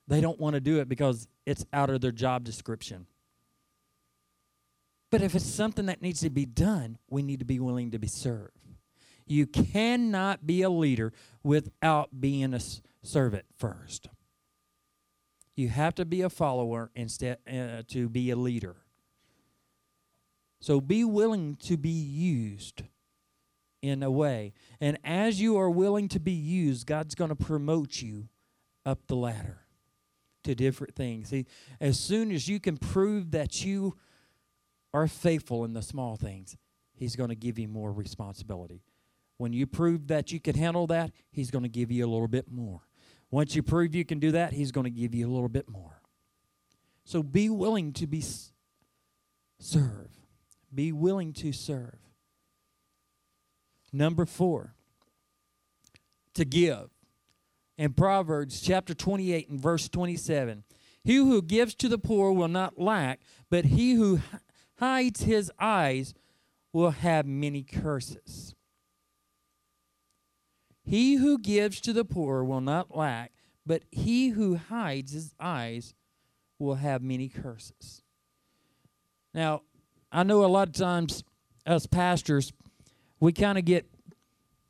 they 0.06 0.21
don't 0.21 0.38
want 0.38 0.54
to 0.54 0.61
do 0.61 0.80
it 0.80 0.88
because 0.88 1.26
it's 1.47 1.64
out 1.73 1.88
of 1.88 2.02
their 2.02 2.12
job 2.12 2.44
description. 2.44 3.06
But 5.11 5.23
if 5.23 5.35
it's 5.35 5.47
something 5.47 5.87
that 5.87 6.02
needs 6.02 6.21
to 6.21 6.30
be 6.30 6.44
done, 6.44 6.99
we 7.09 7.23
need 7.23 7.38
to 7.38 7.44
be 7.47 7.59
willing 7.59 7.92
to 7.92 7.99
be 7.99 8.09
served. 8.09 8.63
You 9.26 9.47
cannot 9.47 10.47
be 10.47 10.62
a 10.62 10.71
leader 10.71 11.12
without 11.43 12.21
being 12.21 12.54
a 12.54 12.61
servant 13.02 13.45
first. 13.57 14.09
You 15.57 15.69
have 15.69 15.95
to 15.97 16.04
be 16.04 16.23
a 16.23 16.31
follower 16.31 16.90
instead 16.95 17.38
uh, 17.49 17.83
to 17.88 18.09
be 18.09 18.31
a 18.31 18.37
leader. 18.37 18.76
So 20.61 20.81
be 20.81 21.04
willing 21.04 21.57
to 21.64 21.76
be 21.76 21.90
used 21.90 22.83
in 23.83 24.02
a 24.02 24.11
way. 24.11 24.54
And 24.81 24.99
as 25.04 25.40
you 25.40 25.59
are 25.59 25.71
willing 25.71 26.09
to 26.09 26.19
be 26.19 26.33
used, 26.33 26.87
God's 26.87 27.14
going 27.14 27.28
to 27.28 27.37
promote 27.37 28.00
you 28.00 28.28
up 28.87 29.07
the 29.07 29.16
ladder 29.16 29.61
to 30.45 30.54
different 30.54 30.95
things. 30.95 31.28
See, 31.28 31.47
as 31.81 32.00
soon 32.00 32.33
as 32.33 32.49
you 32.49 32.61
can 32.61 32.78
prove 32.78 33.31
that 33.33 33.64
you 33.64 33.97
are 34.93 35.07
faithful 35.07 35.64
in 35.64 35.75
the 35.75 35.83
small 35.83 36.16
things, 36.16 36.57
He's 36.95 37.16
going 37.16 37.31
to 37.31 37.35
give 37.35 37.59
you 37.59 37.69
more 37.69 37.93
responsibility. 37.93 38.83
When 39.37 39.53
you 39.53 39.67
prove 39.67 40.09
that 40.09 40.33
you 40.33 40.41
can 40.41 40.55
handle 40.55 40.87
that, 40.88 41.11
He's 41.31 41.50
going 41.50 41.64
to 41.64 41.69
give 41.69 41.91
you 41.91 42.05
a 42.05 42.11
little 42.11 42.29
bit 42.29 42.50
more. 42.50 42.83
Once 43.31 43.57
you 43.57 43.62
prove 43.62 43.95
you 43.95 44.05
can 44.05 44.21
do 44.21 44.31
that, 44.33 44.53
He's 44.53 44.73
going 44.73 44.85
to 44.85 44.91
give 44.91 45.14
you 45.14 45.29
a 45.29 45.33
little 45.33 45.49
bit 45.49 45.69
more. 45.69 46.03
So 47.05 47.23
be 47.23 47.50
willing 47.50 47.93
to 47.95 48.07
be 48.07 48.23
serve. 49.59 50.11
Be 50.73 50.93
willing 50.93 51.33
to 51.35 51.53
serve. 51.53 51.99
Number 53.93 54.26
four, 54.26 54.75
to 56.35 56.45
give. 56.45 56.91
in 57.76 57.93
Proverbs 57.93 58.61
chapter 58.61 58.95
28 58.95 59.49
and 59.49 59.61
verse 59.61 59.88
27. 59.88 60.64
He 61.03 61.17
who 61.17 61.43
gives 61.43 61.75
to 61.76 61.88
the 61.88 61.99
poor 61.99 62.33
will 62.33 62.49
not 62.49 62.79
lack, 62.79 63.21
but 63.50 63.67
he 63.67 63.95
who 63.95 64.21
hides 64.79 65.23
his 65.23 65.50
eyes 65.59 66.14
will 66.73 66.91
have 66.91 67.26
many 67.26 67.62
curses. 67.62 68.55
He 70.85 71.17
who 71.17 71.38
gives 71.38 71.81
to 71.83 71.93
the 71.93 72.05
poor 72.05 72.45
will 72.45 72.61
not 72.61 72.97
lack, 72.97 73.33
but 73.67 73.85
he 73.91 74.29
who 74.29 74.57
hides 74.57 75.12
his 75.12 75.35
eyes 75.41 75.95
will 76.59 76.76
have 76.76 77.03
many 77.03 77.29
curses. 77.29 78.03
Now, 79.33 79.62
I 80.12 80.23
know 80.23 80.45
a 80.45 80.47
lot 80.47 80.69
of 80.69 80.75
times 80.75 81.25
us 81.67 81.87
pastors, 81.87 82.53
we 83.19 83.33
kind 83.33 83.59
of 83.59 83.64
get 83.64 83.87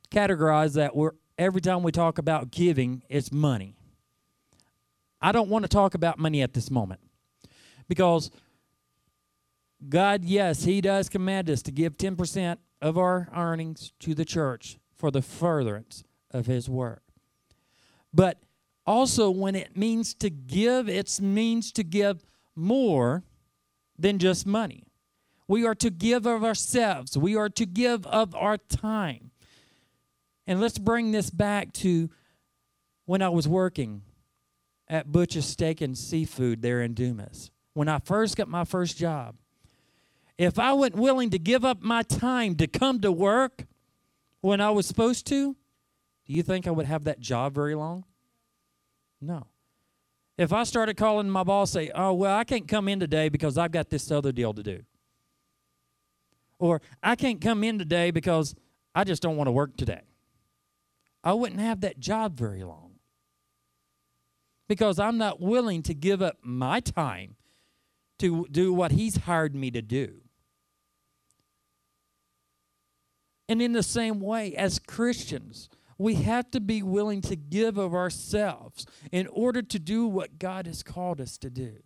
categorized 0.09 0.75
that 0.75 0.95
we're 0.95 1.11
every 1.37 1.59
time 1.59 1.83
we 1.83 1.91
talk 1.91 2.17
about 2.17 2.49
giving, 2.49 3.03
it's 3.09 3.31
money. 3.31 3.75
I 5.21 5.33
don't 5.33 5.49
want 5.49 5.63
to 5.63 5.69
talk 5.69 5.93
about 5.93 6.17
money 6.17 6.41
at 6.41 6.53
this 6.53 6.71
moment 6.71 7.01
because 7.87 8.31
God, 9.89 10.23
yes, 10.23 10.63
He 10.63 10.79
does 10.79 11.09
command 11.09 11.49
us 11.49 11.61
to 11.63 11.71
give 11.71 11.97
10% 11.97 12.57
of 12.81 12.97
our 12.97 13.27
earnings 13.35 13.91
to 13.99 14.15
the 14.15 14.25
church 14.25 14.77
for 15.05 15.11
the 15.11 15.21
furtherance 15.21 16.03
of 16.31 16.47
His 16.47 16.67
work. 16.67 17.03
But 18.11 18.39
also, 18.87 19.29
when 19.29 19.53
it 19.53 19.77
means 19.77 20.15
to 20.15 20.31
give, 20.31 20.89
it 20.89 21.21
means 21.21 21.71
to 21.73 21.83
give 21.83 22.25
more 22.55 23.21
than 23.99 24.17
just 24.17 24.47
money. 24.47 24.81
We 25.47 25.63
are 25.63 25.75
to 25.75 25.91
give 25.91 26.25
of 26.25 26.43
ourselves, 26.43 27.15
we 27.15 27.35
are 27.35 27.49
to 27.49 27.67
give 27.67 28.07
of 28.07 28.33
our 28.33 28.57
time. 28.57 29.29
And 30.47 30.59
let's 30.59 30.79
bring 30.79 31.11
this 31.11 31.29
back 31.29 31.71
to 31.73 32.09
when 33.05 33.21
I 33.21 33.29
was 33.29 33.47
working 33.47 34.01
at 34.87 35.11
Butch's 35.11 35.45
Steak 35.45 35.81
and 35.81 35.95
Seafood 35.95 36.63
there 36.63 36.81
in 36.81 36.95
Dumas. 36.95 37.51
When 37.75 37.87
I 37.87 37.99
first 37.99 38.37
got 38.37 38.47
my 38.47 38.65
first 38.65 38.97
job, 38.97 39.35
if 40.39 40.57
I 40.57 40.73
wasn't 40.73 40.95
willing 40.95 41.29
to 41.29 41.37
give 41.37 41.63
up 41.63 41.83
my 41.83 42.01
time 42.01 42.55
to 42.55 42.65
come 42.65 43.01
to 43.01 43.11
work 43.11 43.67
when 44.45 44.61
I 44.61 44.69
was 44.69 44.85
supposed 44.85 45.25
to, 45.27 45.55
do 46.27 46.33
you 46.33 46.43
think 46.43 46.67
I 46.67 46.71
would 46.71 46.85
have 46.85 47.05
that 47.05 47.19
job 47.19 47.55
very 47.55 47.73
long? 47.73 48.05
No. 49.19 49.47
If 50.37 50.53
I 50.53 50.63
started 50.65 50.97
calling 50.97 51.31
my 51.31 51.43
boss, 51.43 51.71
say, 51.71 51.89
"Oh 51.95 52.13
well, 52.13 52.37
I 52.37 52.43
can't 52.43 52.67
come 52.67 52.87
in 52.87 52.99
today 52.99 53.27
because 53.27 53.57
I've 53.57 53.71
got 53.71 53.89
this 53.89 54.11
other 54.11 54.31
deal 54.31 54.53
to 54.53 54.61
do," 54.61 54.83
or 56.59 56.79
"I 57.01 57.15
can't 57.15 57.41
come 57.41 57.63
in 57.63 57.79
today 57.79 58.11
because 58.11 58.53
I 58.93 59.03
just 59.03 59.23
don't 59.23 59.35
want 59.35 59.47
to 59.47 59.51
work 59.51 59.77
today," 59.77 60.03
I 61.23 61.33
wouldn't 61.33 61.61
have 61.61 61.81
that 61.81 61.99
job 61.99 62.37
very 62.37 62.63
long 62.63 62.99
because 64.67 64.99
I'm 64.99 65.17
not 65.17 65.41
willing 65.41 65.81
to 65.83 65.95
give 65.95 66.21
up 66.21 66.37
my 66.43 66.81
time 66.81 67.35
to 68.19 68.45
do 68.51 68.71
what 68.71 68.91
He's 68.91 69.17
hired 69.17 69.55
me 69.55 69.71
to 69.71 69.81
do. 69.81 70.24
And 73.47 73.61
in 73.61 73.73
the 73.73 73.83
same 73.83 74.19
way, 74.19 74.55
as 74.55 74.79
Christians, 74.79 75.69
we 75.97 76.15
have 76.15 76.51
to 76.51 76.59
be 76.59 76.81
willing 76.81 77.21
to 77.21 77.35
give 77.35 77.77
of 77.77 77.93
ourselves 77.93 78.85
in 79.11 79.27
order 79.27 79.61
to 79.61 79.79
do 79.79 80.07
what 80.07 80.39
God 80.39 80.67
has 80.67 80.83
called 80.83 81.21
us 81.21 81.37
to 81.37 81.49
do. 81.49 81.77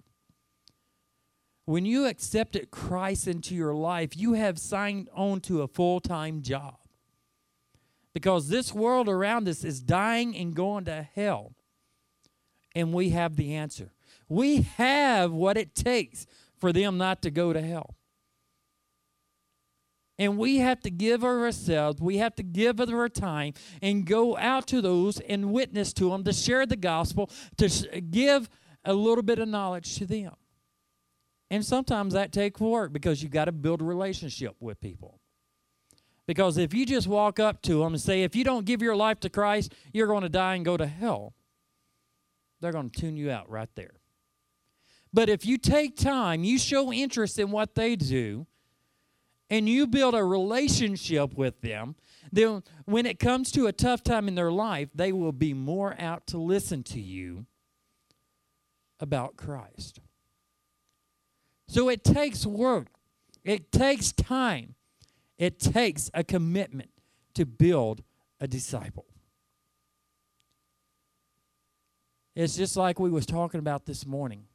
When 1.65 1.85
you 1.85 2.07
accepted 2.07 2.71
Christ 2.71 3.27
into 3.27 3.53
your 3.53 3.75
life, 3.75 4.17
you 4.17 4.33
have 4.33 4.57
signed 4.57 5.09
on 5.13 5.41
to 5.41 5.61
a 5.61 5.67
full 5.67 5.99
time 5.99 6.41
job. 6.41 6.77
Because 8.11 8.49
this 8.49 8.73
world 8.73 9.07
around 9.07 9.47
us 9.47 9.63
is 9.63 9.81
dying 9.81 10.35
and 10.35 10.55
going 10.55 10.85
to 10.85 11.07
hell. 11.13 11.53
And 12.73 12.91
we 12.91 13.09
have 13.09 13.35
the 13.35 13.53
answer. 13.53 13.91
We 14.27 14.63
have 14.77 15.31
what 15.31 15.57
it 15.57 15.75
takes 15.75 16.25
for 16.57 16.73
them 16.73 16.97
not 16.97 17.21
to 17.21 17.29
go 17.29 17.53
to 17.53 17.61
hell. 17.61 17.95
And 20.19 20.38
we 20.38 20.58
have 20.58 20.82
to 20.82 20.91
give 20.91 21.23
of 21.23 21.29
ourselves, 21.29 22.01
we 22.01 22.17
have 22.17 22.36
to 22.36 22.43
give 22.43 22.82
of 22.82 22.93
our 22.93 23.08
time 23.08 23.53
and 23.82 24.05
go 24.05 24.38
out 24.38 24.67
to 24.67 24.82
those 24.82 25.21
and 25.21 25.53
witness 25.53 25.93
to 25.93 26.10
them, 26.10 26.25
to 26.25 26.34
share 26.34 26.65
the 26.65 26.75
gospel, 26.75 27.32
to 27.58 27.69
give 28.01 28.49
a 28.84 28.93
little 28.93 29.23
bit 29.23 29.39
of 29.39 29.47
knowledge 29.47 29.95
to 29.95 30.05
them. 30.05 30.34
And 31.49 31.65
sometimes 31.65 32.13
that 32.13 32.34
takes 32.34 32.60
work 32.60 32.91
because 32.91 33.23
you've 33.23 33.32
got 33.32 33.45
to 33.45 33.53
build 33.53 33.82
a 33.82 33.86
relationship 33.86 34.55
with 34.60 34.79
people. 34.82 35.19
Because 36.27 36.58
if 36.58 36.73
you 36.73 36.86
just 36.86 37.08
walk 37.08 37.39
up 37.39 37.62
to 37.63 37.79
them 37.79 37.93
and 37.93 38.01
say, 38.01 38.21
if 38.21 38.36
you 38.36 38.43
don't 38.43 38.65
give 38.65 38.82
your 38.82 38.95
life 38.95 39.21
to 39.21 39.29
Christ, 39.29 39.73
you're 39.93 40.05
going 40.05 40.21
to 40.21 40.29
die 40.29 40.55
and 40.55 40.65
go 40.65 40.77
to 40.77 40.86
hell, 40.86 41.34
they're 42.60 42.73
going 42.73 42.89
to 42.89 42.99
tune 42.99 43.15
you 43.15 43.32
out 43.32 43.49
right 43.49 43.69
there. 43.75 43.93
But 45.12 45.29
if 45.29 45.45
you 45.45 45.58
take 45.58 45.95
time, 45.95 46.43
you 46.43 46.60
show 46.60 46.93
interest 46.93 47.39
in 47.39 47.49
what 47.49 47.73
they 47.73 47.95
do, 47.95 48.45
and 49.49 49.67
you 49.67 49.88
build 49.88 50.13
a 50.13 50.23
relationship 50.23 51.33
with 51.33 51.62
them, 51.62 51.95
then 52.31 52.63
when 52.85 53.05
it 53.05 53.19
comes 53.19 53.51
to 53.51 53.67
a 53.67 53.71
tough 53.71 54.03
time 54.03 54.27
in 54.27 54.35
their 54.35 54.51
life, 54.51 54.89
they 54.93 55.12
will 55.12 55.31
be 55.31 55.53
more 55.53 55.95
out 55.99 56.27
to 56.27 56.38
listen 56.38 56.83
to 56.83 56.99
you 56.99 57.45
about 58.99 59.38
Christ. 59.38 59.99
So 61.67 61.89
it 61.89 62.03
takes 62.03 62.45
work, 62.45 62.88
it 63.43 63.71
takes 63.71 64.12
time, 64.12 64.75
it 65.38 65.59
takes 65.59 66.12
a 66.13 66.23
commitment 66.23 66.89
to 67.35 67.45
build 67.45 68.03
a 68.39 68.47
disciple. 68.47 69.05
It's 72.35 72.55
just 72.55 72.77
like 72.77 72.99
we 72.99 73.09
was 73.09 73.25
talking 73.25 73.59
about 73.59 73.85
this 73.85 74.05
morning. 74.05 74.45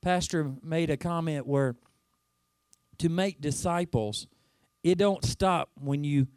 Pastor 0.00 0.52
made 0.62 0.90
a 0.90 0.96
comment 0.96 1.46
where 1.46 1.76
to 3.02 3.08
make 3.08 3.40
disciples, 3.40 4.28
it 4.84 4.96
don't 4.96 5.24
stop 5.24 5.70
when 5.80 6.04
you 6.04 6.28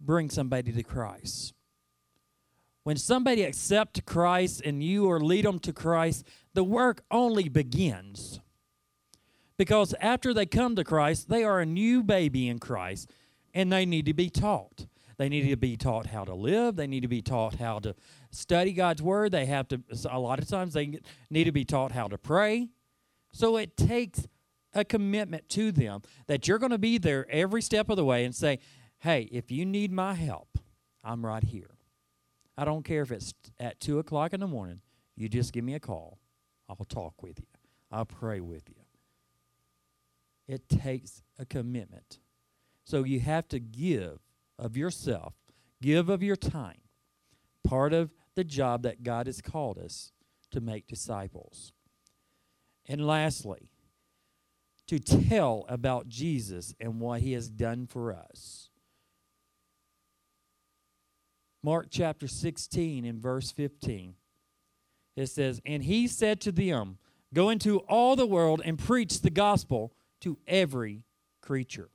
bring 0.00 0.30
somebody 0.30 0.72
to 0.72 0.82
Christ. 0.82 1.54
When 2.82 2.96
somebody 2.96 3.44
accepts 3.44 4.00
Christ 4.04 4.62
and 4.64 4.82
you 4.82 5.06
or 5.06 5.20
lead 5.20 5.44
them 5.44 5.58
to 5.60 5.72
Christ, 5.72 6.26
the 6.54 6.64
work 6.64 7.02
only 7.10 7.48
begins. 7.48 8.40
Because 9.56 9.94
after 10.00 10.34
they 10.34 10.46
come 10.46 10.76
to 10.76 10.84
Christ, 10.84 11.28
they 11.28 11.44
are 11.44 11.60
a 11.60 11.66
new 11.66 12.02
baby 12.02 12.48
in 12.48 12.58
Christ 12.58 13.10
and 13.54 13.72
they 13.72 13.86
need 13.86 14.06
to 14.06 14.14
be 14.14 14.28
taught. 14.28 14.86
They 15.18 15.28
need 15.28 15.48
to 15.48 15.56
be 15.56 15.76
taught 15.76 16.06
how 16.06 16.24
to 16.24 16.34
live. 16.34 16.76
They 16.76 16.86
need 16.86 17.00
to 17.00 17.08
be 17.08 17.22
taught 17.22 17.54
how 17.54 17.78
to 17.78 17.94
study 18.30 18.72
God's 18.72 19.02
word. 19.02 19.32
They 19.32 19.46
have 19.46 19.68
to, 19.68 19.80
a 20.10 20.18
lot 20.18 20.40
of 20.40 20.48
times, 20.48 20.74
they 20.74 20.98
need 21.30 21.44
to 21.44 21.52
be 21.52 21.64
taught 21.64 21.92
how 21.92 22.08
to 22.08 22.18
pray. 22.18 22.68
So 23.32 23.56
it 23.56 23.76
takes 23.76 24.26
a 24.76 24.84
commitment 24.84 25.48
to 25.48 25.72
them 25.72 26.02
that 26.26 26.46
you're 26.46 26.58
going 26.58 26.70
to 26.70 26.78
be 26.78 26.98
there 26.98 27.26
every 27.30 27.62
step 27.62 27.88
of 27.88 27.96
the 27.96 28.04
way 28.04 28.24
and 28.24 28.34
say, 28.34 28.60
hey, 28.98 29.28
if 29.32 29.50
you 29.50 29.64
need 29.64 29.90
my 29.90 30.14
help, 30.14 30.58
I'm 31.02 31.24
right 31.24 31.42
here. 31.42 31.70
I 32.56 32.64
don't 32.64 32.84
care 32.84 33.02
if 33.02 33.10
it's 33.10 33.34
at 33.58 33.80
2 33.80 33.98
o'clock 33.98 34.32
in 34.32 34.40
the 34.40 34.46
morning. 34.46 34.80
You 35.16 35.28
just 35.28 35.52
give 35.52 35.64
me 35.64 35.74
a 35.74 35.80
call. 35.80 36.18
I'll 36.68 36.76
talk 36.76 37.22
with 37.22 37.40
you. 37.40 37.46
I'll 37.90 38.04
pray 38.04 38.40
with 38.40 38.68
you. 38.68 38.82
It 40.46 40.68
takes 40.68 41.22
a 41.38 41.44
commitment. 41.44 42.18
So 42.84 43.04
you 43.04 43.20
have 43.20 43.48
to 43.48 43.58
give 43.58 44.18
of 44.58 44.76
yourself, 44.76 45.34
give 45.80 46.08
of 46.08 46.22
your 46.22 46.36
time. 46.36 46.80
Part 47.64 47.92
of 47.92 48.12
the 48.34 48.44
job 48.44 48.82
that 48.82 49.02
God 49.02 49.26
has 49.26 49.40
called 49.40 49.78
us 49.78 50.12
to 50.50 50.60
make 50.60 50.86
disciples. 50.86 51.72
And 52.86 53.06
lastly, 53.06 53.70
to 54.86 54.98
tell 54.98 55.64
about 55.68 56.08
Jesus 56.08 56.74
and 56.78 57.00
what 57.00 57.20
he 57.20 57.32
has 57.32 57.48
done 57.48 57.86
for 57.86 58.12
us. 58.12 58.70
Mark 61.62 61.88
chapter 61.90 62.28
16 62.28 63.04
in 63.04 63.18
verse 63.18 63.50
15. 63.50 64.14
It 65.16 65.26
says, 65.26 65.60
And 65.66 65.82
he 65.82 66.06
said 66.06 66.40
to 66.42 66.52
them, 66.52 66.98
Go 67.34 67.48
into 67.50 67.78
all 67.80 68.14
the 68.14 68.26
world 68.26 68.62
and 68.64 68.78
preach 68.78 69.20
the 69.20 69.30
gospel 69.30 69.92
to 70.20 70.38
every 70.46 71.02
creature. 71.42 71.90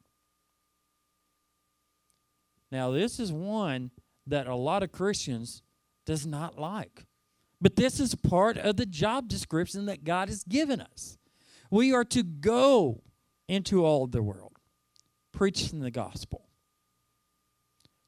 Now, 2.71 2.91
this 2.91 3.19
is 3.19 3.32
one 3.32 3.91
that 4.27 4.47
a 4.47 4.56
lot 4.56 4.84
of 4.84 4.91
Christians 4.91 5.62
does 6.06 6.25
not 6.25 6.60
like. 6.60 7.06
But 7.60 7.75
this 7.75 7.99
is 7.99 8.15
part 8.15 8.58
of 8.58 8.77
the 8.77 8.86
job 8.86 9.27
description 9.27 9.86
that 9.86 10.04
God 10.04 10.30
has 10.30 10.43
given 10.43 10.82
us. 10.82 11.17
We 11.71 11.93
are 11.93 12.05
to 12.05 12.21
go 12.21 13.01
into 13.47 13.84
all 13.86 14.05
the 14.05 14.21
world, 14.21 14.57
preaching 15.31 15.79
the 15.79 15.89
gospel. 15.91 16.49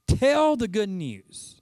Tell 0.08 0.56
the 0.56 0.68
good 0.68 0.90
news. 0.90 1.62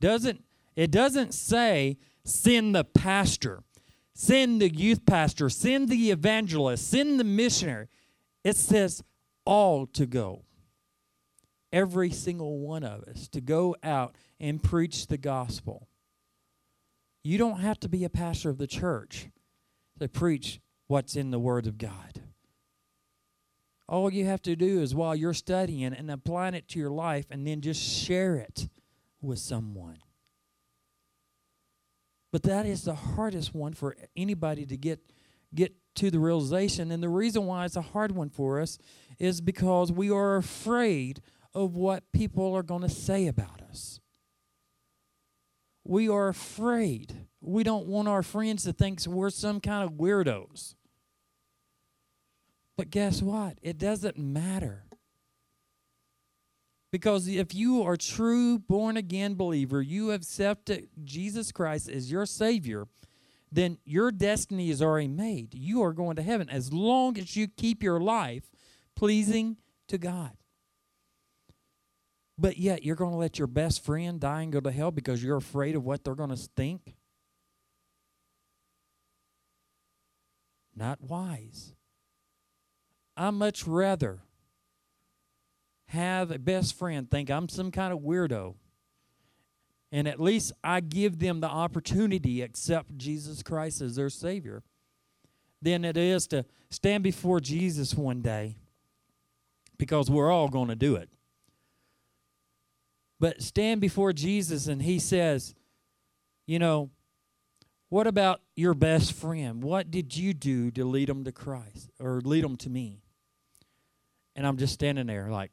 Doesn't 0.00 0.44
it 0.76 0.90
doesn't 0.92 1.34
say 1.34 1.98
send 2.24 2.74
the 2.74 2.84
pastor, 2.84 3.64
send 4.14 4.62
the 4.62 4.72
youth 4.72 5.04
pastor, 5.06 5.48
send 5.50 5.88
the 5.88 6.10
evangelist, 6.10 6.88
send 6.88 7.18
the 7.18 7.24
missionary. 7.24 7.88
It 8.44 8.56
says 8.56 9.02
all 9.44 9.86
to 9.86 10.06
go. 10.06 10.44
every 11.72 12.10
single 12.10 12.58
one 12.58 12.84
of 12.84 13.02
us 13.04 13.28
to 13.28 13.40
go 13.40 13.76
out 13.82 14.14
and 14.40 14.62
preach 14.62 15.06
the 15.06 15.18
gospel. 15.18 15.88
You 17.22 17.38
don't 17.38 17.60
have 17.60 17.80
to 17.80 17.88
be 17.88 18.04
a 18.04 18.10
pastor 18.10 18.50
of 18.50 18.58
the 18.58 18.66
church 18.66 19.28
to 19.98 20.08
preach 20.08 20.60
what's 20.86 21.16
in 21.16 21.30
the 21.30 21.38
Word 21.38 21.66
of 21.66 21.78
God. 21.78 22.22
All 23.88 24.12
you 24.12 24.26
have 24.26 24.42
to 24.42 24.54
do 24.54 24.80
is 24.80 24.94
while 24.94 25.16
you're 25.16 25.34
studying 25.34 25.94
and 25.94 26.10
applying 26.10 26.54
it 26.54 26.68
to 26.68 26.78
your 26.78 26.90
life, 26.90 27.26
and 27.30 27.46
then 27.46 27.60
just 27.60 27.80
share 27.80 28.36
it 28.36 28.68
with 29.22 29.38
someone. 29.38 29.98
But 32.30 32.42
that 32.42 32.66
is 32.66 32.84
the 32.84 32.94
hardest 32.94 33.54
one 33.54 33.72
for 33.72 33.96
anybody 34.16 34.66
to 34.66 34.76
get 34.76 35.00
get 35.54 35.74
to 35.94 36.10
the 36.10 36.18
realization. 36.18 36.90
And 36.90 37.02
the 37.02 37.08
reason 37.08 37.46
why 37.46 37.64
it's 37.64 37.76
a 37.76 37.82
hard 37.82 38.12
one 38.12 38.28
for 38.28 38.60
us 38.60 38.78
is 39.18 39.40
because 39.40 39.90
we 39.90 40.10
are 40.10 40.36
afraid 40.36 41.22
of 41.54 41.74
what 41.74 42.12
people 42.12 42.54
are 42.54 42.62
going 42.62 42.82
to 42.82 42.88
say 42.88 43.26
about 43.26 43.62
us. 43.62 44.00
We 45.84 46.08
are 46.08 46.28
afraid. 46.28 47.27
We 47.40 47.62
don't 47.62 47.86
want 47.86 48.08
our 48.08 48.22
friends 48.22 48.64
to 48.64 48.72
think 48.72 49.04
we're 49.06 49.30
some 49.30 49.60
kind 49.60 49.84
of 49.84 49.96
weirdos. 49.96 50.74
But 52.76 52.90
guess 52.90 53.22
what? 53.22 53.58
It 53.62 53.78
doesn't 53.78 54.18
matter. 54.18 54.84
Because 56.90 57.28
if 57.28 57.54
you 57.54 57.82
are 57.82 57.96
true 57.96 58.58
born 58.58 58.96
again 58.96 59.34
believer, 59.34 59.82
you 59.82 60.12
accepted 60.12 60.88
Jesus 61.04 61.52
Christ 61.52 61.88
as 61.88 62.10
your 62.10 62.24
Savior, 62.24 62.86
then 63.52 63.78
your 63.84 64.10
destiny 64.10 64.70
is 64.70 64.80
already 64.80 65.08
made. 65.08 65.54
You 65.54 65.82
are 65.82 65.92
going 65.92 66.16
to 66.16 66.22
heaven 66.22 66.48
as 66.48 66.72
long 66.72 67.18
as 67.18 67.36
you 67.36 67.46
keep 67.48 67.82
your 67.82 68.00
life 68.00 68.50
pleasing 68.94 69.58
to 69.88 69.98
God. 69.98 70.32
But 72.38 72.56
yet 72.56 72.84
you're 72.84 72.96
going 72.96 73.12
to 73.12 73.18
let 73.18 73.38
your 73.38 73.48
best 73.48 73.84
friend 73.84 74.20
die 74.20 74.42
and 74.42 74.52
go 74.52 74.60
to 74.60 74.70
hell 74.70 74.90
because 74.90 75.22
you're 75.22 75.36
afraid 75.36 75.74
of 75.74 75.84
what 75.84 76.04
they're 76.04 76.14
going 76.14 76.30
to 76.30 76.36
think? 76.36 76.94
Not 80.78 81.00
wise. 81.02 81.74
I 83.16 83.30
much 83.30 83.66
rather 83.66 84.20
have 85.86 86.30
a 86.30 86.38
best 86.38 86.78
friend 86.78 87.10
think 87.10 87.30
I'm 87.30 87.48
some 87.48 87.72
kind 87.72 87.92
of 87.92 87.98
weirdo. 87.98 88.54
And 89.90 90.06
at 90.06 90.20
least 90.20 90.52
I 90.62 90.80
give 90.80 91.18
them 91.18 91.40
the 91.40 91.48
opportunity 91.48 92.36
to 92.38 92.42
accept 92.42 92.96
Jesus 92.96 93.42
Christ 93.42 93.80
as 93.80 93.96
their 93.96 94.10
Savior 94.10 94.62
than 95.60 95.84
it 95.84 95.96
is 95.96 96.28
to 96.28 96.44
stand 96.70 97.02
before 97.02 97.40
Jesus 97.40 97.94
one 97.94 98.20
day 98.20 98.54
because 99.78 100.08
we're 100.08 100.30
all 100.30 100.48
going 100.48 100.68
to 100.68 100.76
do 100.76 100.94
it. 100.94 101.08
But 103.18 103.42
stand 103.42 103.80
before 103.80 104.12
Jesus 104.12 104.68
and 104.68 104.82
He 104.82 105.00
says, 105.00 105.56
You 106.46 106.60
know, 106.60 106.90
what 107.88 108.06
about 108.06 108.40
your 108.54 108.74
best 108.74 109.12
friend? 109.12 109.62
What 109.62 109.90
did 109.90 110.16
you 110.16 110.34
do 110.34 110.70
to 110.72 110.84
lead 110.84 111.08
them 111.08 111.24
to 111.24 111.32
Christ 111.32 111.90
or 111.98 112.20
lead 112.20 112.44
them 112.44 112.56
to 112.58 112.70
me? 112.70 113.00
And 114.36 114.46
I'm 114.46 114.56
just 114.56 114.74
standing 114.74 115.06
there 115.06 115.30
like, 115.30 115.50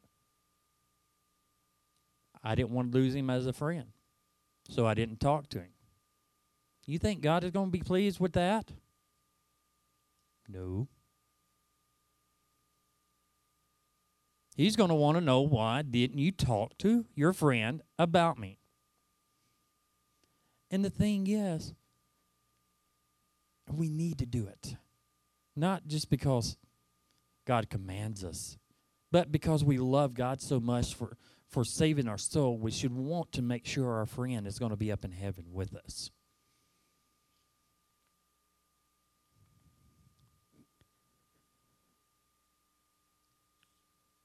I 2.44 2.54
didn't 2.54 2.70
want 2.70 2.92
to 2.92 2.98
lose 2.98 3.14
him 3.14 3.30
as 3.30 3.46
a 3.46 3.52
friend. 3.52 3.86
So 4.68 4.86
I 4.86 4.94
didn't 4.94 5.20
talk 5.20 5.48
to 5.50 5.58
him. 5.58 5.70
You 6.86 6.98
think 6.98 7.20
God 7.20 7.42
is 7.42 7.50
going 7.50 7.66
to 7.66 7.72
be 7.72 7.80
pleased 7.80 8.20
with 8.20 8.34
that? 8.34 8.70
No. 10.48 10.86
He's 14.56 14.76
going 14.76 14.90
to 14.90 14.94
want 14.94 15.18
to 15.18 15.20
know 15.20 15.40
why 15.40 15.82
didn't 15.82 16.18
you 16.18 16.30
talk 16.30 16.78
to 16.78 17.04
your 17.14 17.32
friend 17.32 17.82
about 17.98 18.38
me? 18.38 18.58
And 20.70 20.84
the 20.84 20.90
thing 20.90 21.26
is, 21.26 21.74
we 23.72 23.88
need 23.88 24.18
to 24.18 24.26
do 24.26 24.46
it. 24.46 24.76
Not 25.54 25.86
just 25.86 26.10
because 26.10 26.56
God 27.46 27.70
commands 27.70 28.22
us, 28.24 28.58
but 29.10 29.32
because 29.32 29.64
we 29.64 29.78
love 29.78 30.14
God 30.14 30.40
so 30.40 30.60
much 30.60 30.94
for 30.94 31.16
for 31.48 31.64
saving 31.64 32.08
our 32.08 32.18
soul, 32.18 32.58
we 32.58 32.70
should 32.72 32.92
want 32.92 33.32
to 33.32 33.42
make 33.42 33.64
sure 33.64 33.94
our 33.94 34.06
friend 34.06 34.46
is 34.46 34.58
going 34.58 34.70
to 34.70 34.76
be 34.76 34.90
up 34.90 35.04
in 35.04 35.12
heaven 35.12 35.46
with 35.52 35.74
us. 35.74 36.10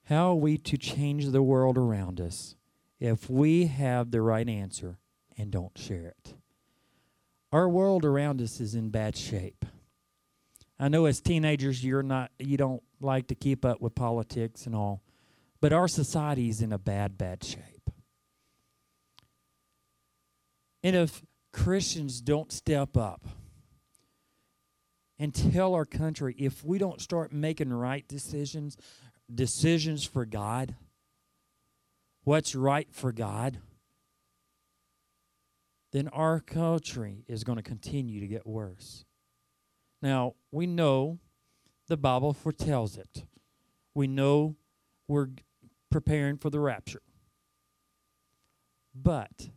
How 0.06 0.32
are 0.32 0.34
we 0.34 0.58
to 0.58 0.76
change 0.76 1.28
the 1.28 1.42
world 1.42 1.78
around 1.78 2.20
us 2.20 2.56
if 2.98 3.30
we 3.30 3.66
have 3.66 4.10
the 4.10 4.20
right 4.20 4.48
answer 4.48 4.98
and 5.38 5.50
don't 5.50 5.78
share 5.78 6.06
it? 6.06 6.34
Our 7.52 7.68
world 7.68 8.04
around 8.04 8.40
us 8.40 8.60
is 8.60 8.74
in 8.74 8.88
bad 8.88 9.16
shape. 9.16 9.64
I 10.78 10.88
know 10.88 11.04
as 11.04 11.20
teenagers 11.20 11.84
you're 11.84 12.02
not 12.02 12.30
you 12.38 12.56
don't 12.56 12.82
like 13.00 13.28
to 13.28 13.34
keep 13.34 13.64
up 13.64 13.80
with 13.80 13.94
politics 13.94 14.66
and 14.66 14.74
all. 14.74 15.02
But 15.60 15.72
our 15.72 15.86
society 15.86 16.48
is 16.48 16.60
in 16.60 16.72
a 16.72 16.78
bad, 16.78 17.16
bad 17.16 17.44
shape. 17.44 17.90
And 20.82 20.96
if 20.96 21.22
Christians 21.52 22.20
don't 22.20 22.50
step 22.50 22.96
up 22.96 23.24
and 25.20 25.32
tell 25.32 25.74
our 25.74 25.84
country, 25.84 26.34
if 26.36 26.64
we 26.64 26.78
don't 26.78 27.00
start 27.00 27.32
making 27.32 27.72
right 27.72 28.06
decisions, 28.08 28.76
decisions 29.32 30.04
for 30.04 30.24
God, 30.24 30.74
what's 32.24 32.56
right 32.56 32.88
for 32.90 33.12
God, 33.12 33.58
then 35.92 36.08
our 36.08 36.40
country 36.40 37.24
is 37.28 37.44
going 37.44 37.56
to 37.56 37.62
continue 37.62 38.20
to 38.20 38.26
get 38.26 38.46
worse. 38.46 39.04
Now, 40.00 40.34
we 40.50 40.66
know 40.66 41.18
the 41.86 41.96
Bible 41.96 42.32
foretells 42.32 42.96
it. 42.96 43.24
We 43.94 44.06
know 44.06 44.56
we're 45.06 45.28
preparing 45.90 46.38
for 46.38 46.50
the 46.50 46.60
rapture. 46.60 47.02
But 48.94 49.50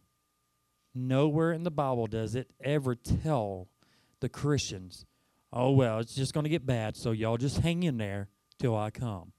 nowhere 0.93 1.51
in 1.51 1.63
the 1.63 1.71
Bible 1.71 2.07
does 2.07 2.35
it 2.35 2.51
ever 2.61 2.95
tell 2.95 3.69
the 4.19 4.29
Christians, 4.29 5.05
oh, 5.51 5.71
well, 5.71 5.99
it's 5.99 6.15
just 6.15 6.33
going 6.33 6.43
to 6.43 6.49
get 6.49 6.65
bad, 6.65 6.95
so 6.95 7.11
y'all 7.11 7.37
just 7.37 7.59
hang 7.59 7.83
in 7.83 7.97
there 7.97 8.27
till 8.59 8.75
I 8.77 8.91
come. 8.91 9.31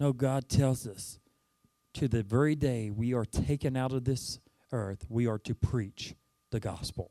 No, 0.00 0.12
God 0.12 0.48
tells 0.48 0.86
us 0.86 1.18
to 1.94 2.06
the 2.08 2.22
very 2.22 2.54
day 2.54 2.90
we 2.90 3.12
are 3.14 3.24
taken 3.24 3.76
out 3.76 3.92
of 3.92 4.04
this 4.04 4.38
earth, 4.72 5.06
we 5.08 5.26
are 5.26 5.38
to 5.38 5.54
preach 5.54 6.14
the 6.50 6.60
gospel. 6.60 7.10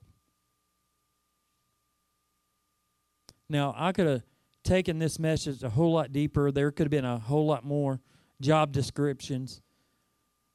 Now, 3.49 3.73
I 3.77 3.91
could 3.91 4.07
have 4.07 4.23
taken 4.63 4.99
this 4.99 5.19
message 5.19 5.63
a 5.63 5.69
whole 5.69 5.93
lot 5.93 6.11
deeper. 6.11 6.51
There 6.51 6.71
could 6.71 6.85
have 6.85 6.91
been 6.91 7.05
a 7.05 7.17
whole 7.17 7.45
lot 7.45 7.63
more 7.63 8.01
job 8.41 8.71
descriptions. 8.71 9.61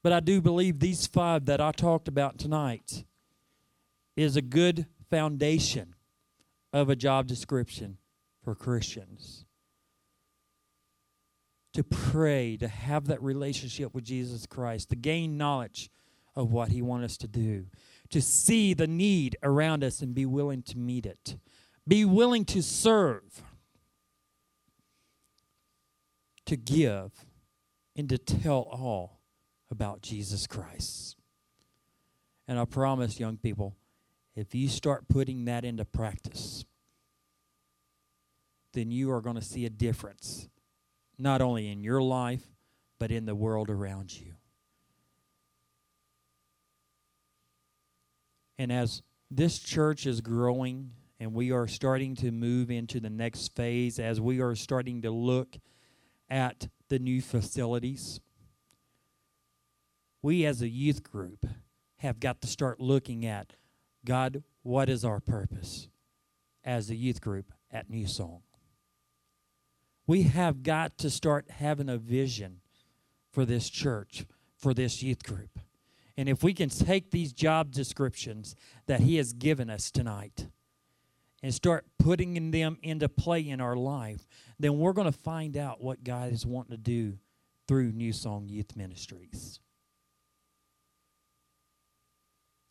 But 0.02 0.12
I 0.12 0.20
do 0.20 0.40
believe 0.40 0.78
these 0.78 1.06
five 1.06 1.46
that 1.46 1.60
I 1.60 1.72
talked 1.72 2.08
about 2.08 2.38
tonight 2.38 3.04
is 4.16 4.36
a 4.36 4.42
good 4.42 4.86
foundation 5.10 5.94
of 6.72 6.90
a 6.90 6.96
job 6.96 7.26
description 7.26 7.98
for 8.44 8.54
Christians. 8.54 9.46
To 11.74 11.84
pray, 11.84 12.58
to 12.58 12.68
have 12.68 13.06
that 13.06 13.22
relationship 13.22 13.94
with 13.94 14.04
Jesus 14.04 14.44
Christ, 14.46 14.90
to 14.90 14.96
gain 14.96 15.38
knowledge 15.38 15.90
of 16.34 16.52
what 16.52 16.68
He 16.70 16.82
wants 16.82 17.04
us 17.04 17.16
to 17.18 17.28
do, 17.28 17.66
to 18.10 18.20
see 18.20 18.74
the 18.74 18.86
need 18.86 19.36
around 19.42 19.84
us 19.84 20.00
and 20.00 20.14
be 20.14 20.26
willing 20.26 20.62
to 20.62 20.78
meet 20.78 21.06
it, 21.06 21.36
be 21.86 22.04
willing 22.04 22.44
to 22.46 22.62
serve, 22.62 23.42
to 26.46 26.56
give 26.56 27.12
and 27.96 28.08
to 28.08 28.18
tell 28.18 28.60
all 28.70 29.20
about 29.70 30.02
Jesus 30.02 30.46
Christ. 30.46 31.16
And 32.48 32.58
I 32.58 32.64
promise, 32.64 33.20
young 33.20 33.36
people, 33.36 33.76
if 34.34 34.54
you 34.54 34.68
start 34.68 35.08
putting 35.08 35.44
that 35.44 35.64
into 35.64 35.84
practice, 35.84 36.64
then 38.72 38.90
you 38.90 39.10
are 39.10 39.20
going 39.20 39.36
to 39.36 39.42
see 39.42 39.66
a 39.66 39.70
difference, 39.70 40.48
not 41.18 41.40
only 41.40 41.70
in 41.70 41.82
your 41.82 42.02
life, 42.02 42.42
but 42.98 43.10
in 43.10 43.26
the 43.26 43.34
world 43.34 43.68
around 43.68 44.18
you. 44.18 44.31
And 48.58 48.72
as 48.72 49.02
this 49.30 49.58
church 49.58 50.06
is 50.06 50.20
growing 50.20 50.92
and 51.18 51.34
we 51.34 51.52
are 51.52 51.66
starting 51.66 52.14
to 52.16 52.30
move 52.30 52.70
into 52.70 53.00
the 53.00 53.10
next 53.10 53.54
phase, 53.54 53.98
as 53.98 54.20
we 54.20 54.40
are 54.40 54.54
starting 54.54 55.02
to 55.02 55.10
look 55.10 55.56
at 56.28 56.68
the 56.88 56.98
new 56.98 57.22
facilities. 57.22 58.20
We 60.20 60.44
as 60.44 60.62
a 60.62 60.68
youth 60.68 61.02
group 61.02 61.46
have 61.98 62.20
got 62.20 62.40
to 62.40 62.48
start 62.48 62.80
looking 62.80 63.24
at 63.24 63.54
God, 64.04 64.42
what 64.62 64.88
is 64.88 65.04
our 65.04 65.20
purpose 65.20 65.88
as 66.64 66.90
a 66.90 66.96
youth 66.96 67.20
group 67.20 67.52
at 67.70 67.88
New 67.88 68.06
Song? 68.06 68.42
We 70.06 70.24
have 70.24 70.62
got 70.62 70.98
to 70.98 71.10
start 71.10 71.50
having 71.50 71.88
a 71.88 71.98
vision 71.98 72.60
for 73.30 73.44
this 73.44 73.70
church, 73.70 74.26
for 74.56 74.74
this 74.74 75.02
youth 75.02 75.22
group. 75.22 75.58
And 76.16 76.28
if 76.28 76.42
we 76.42 76.52
can 76.54 76.68
take 76.68 77.10
these 77.10 77.32
job 77.32 77.70
descriptions 77.70 78.54
that 78.86 79.00
He 79.00 79.16
has 79.16 79.32
given 79.32 79.70
us 79.70 79.90
tonight 79.90 80.48
and 81.42 81.54
start 81.54 81.86
putting 81.98 82.50
them 82.50 82.78
into 82.82 83.08
play 83.08 83.40
in 83.48 83.60
our 83.60 83.76
life, 83.76 84.26
then 84.58 84.78
we're 84.78 84.92
going 84.92 85.10
to 85.10 85.18
find 85.18 85.56
out 85.56 85.82
what 85.82 86.04
God 86.04 86.32
is 86.32 86.46
wanting 86.46 86.72
to 86.72 86.82
do 86.82 87.18
through 87.66 87.92
New 87.92 88.12
Song 88.12 88.48
Youth 88.48 88.76
Ministries. 88.76 89.60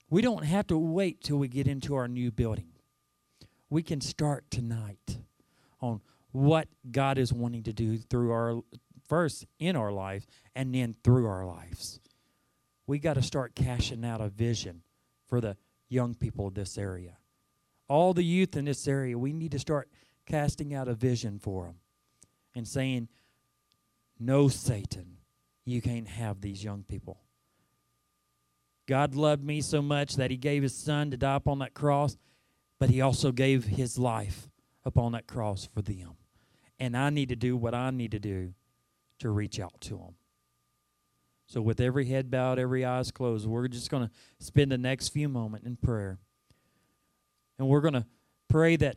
We 0.09 0.21
don't 0.21 0.43
have 0.43 0.67
to 0.67 0.77
wait 0.77 1.23
till 1.23 1.37
we 1.37 1.47
get 1.47 1.67
into 1.67 1.95
our 1.95 2.07
new 2.07 2.31
building. 2.31 2.73
We 3.69 3.81
can 3.81 4.01
start 4.01 4.51
tonight 4.51 5.19
on 5.79 6.01
what 6.31 6.67
God 6.91 7.17
is 7.17 7.31
wanting 7.31 7.63
to 7.63 7.73
do 7.73 7.97
through 7.97 8.31
our 8.31 8.61
first 9.07 9.45
in 9.59 9.75
our 9.75 9.91
life 9.91 10.25
and 10.53 10.75
then 10.75 10.95
through 11.03 11.27
our 11.27 11.45
lives. 11.45 11.99
We 12.91 12.99
got 12.99 13.13
to 13.13 13.21
start 13.21 13.55
cashing 13.55 14.03
out 14.03 14.19
a 14.19 14.27
vision 14.27 14.81
for 15.29 15.39
the 15.39 15.55
young 15.87 16.13
people 16.13 16.47
of 16.47 16.55
this 16.55 16.77
area. 16.77 17.15
All 17.87 18.13
the 18.13 18.21
youth 18.21 18.57
in 18.57 18.65
this 18.65 18.85
area, 18.85 19.17
we 19.17 19.31
need 19.31 19.53
to 19.53 19.59
start 19.59 19.87
casting 20.25 20.73
out 20.73 20.89
a 20.89 20.93
vision 20.93 21.39
for 21.39 21.67
them 21.67 21.75
and 22.53 22.67
saying, 22.67 23.07
No, 24.19 24.49
Satan, 24.49 25.19
you 25.63 25.81
can't 25.81 26.09
have 26.09 26.41
these 26.41 26.65
young 26.65 26.83
people. 26.83 27.21
God 28.89 29.15
loved 29.15 29.45
me 29.45 29.61
so 29.61 29.81
much 29.81 30.17
that 30.17 30.29
he 30.29 30.35
gave 30.35 30.61
his 30.61 30.75
son 30.75 31.11
to 31.11 31.17
die 31.17 31.37
upon 31.37 31.59
that 31.59 31.73
cross, 31.73 32.17
but 32.77 32.89
he 32.89 32.99
also 32.99 33.31
gave 33.31 33.63
his 33.63 33.97
life 33.97 34.49
upon 34.83 35.13
that 35.13 35.27
cross 35.27 35.65
for 35.73 35.81
them. 35.81 36.17
And 36.77 36.97
I 36.97 37.09
need 37.09 37.29
to 37.29 37.37
do 37.37 37.55
what 37.55 37.73
I 37.73 37.89
need 37.91 38.11
to 38.11 38.19
do 38.19 38.53
to 39.19 39.29
reach 39.29 39.61
out 39.61 39.79
to 39.79 39.95
them. 39.95 40.15
So, 41.51 41.61
with 41.61 41.81
every 41.81 42.05
head 42.05 42.31
bowed, 42.31 42.59
every 42.59 42.85
eyes 42.85 43.11
closed, 43.11 43.45
we're 43.45 43.67
just 43.67 43.91
going 43.91 44.07
to 44.07 44.11
spend 44.39 44.71
the 44.71 44.77
next 44.77 45.09
few 45.09 45.27
moments 45.27 45.67
in 45.67 45.75
prayer. 45.75 46.17
And 47.59 47.67
we're 47.67 47.81
going 47.81 47.95
to 47.95 48.05
pray 48.47 48.77
that 48.77 48.95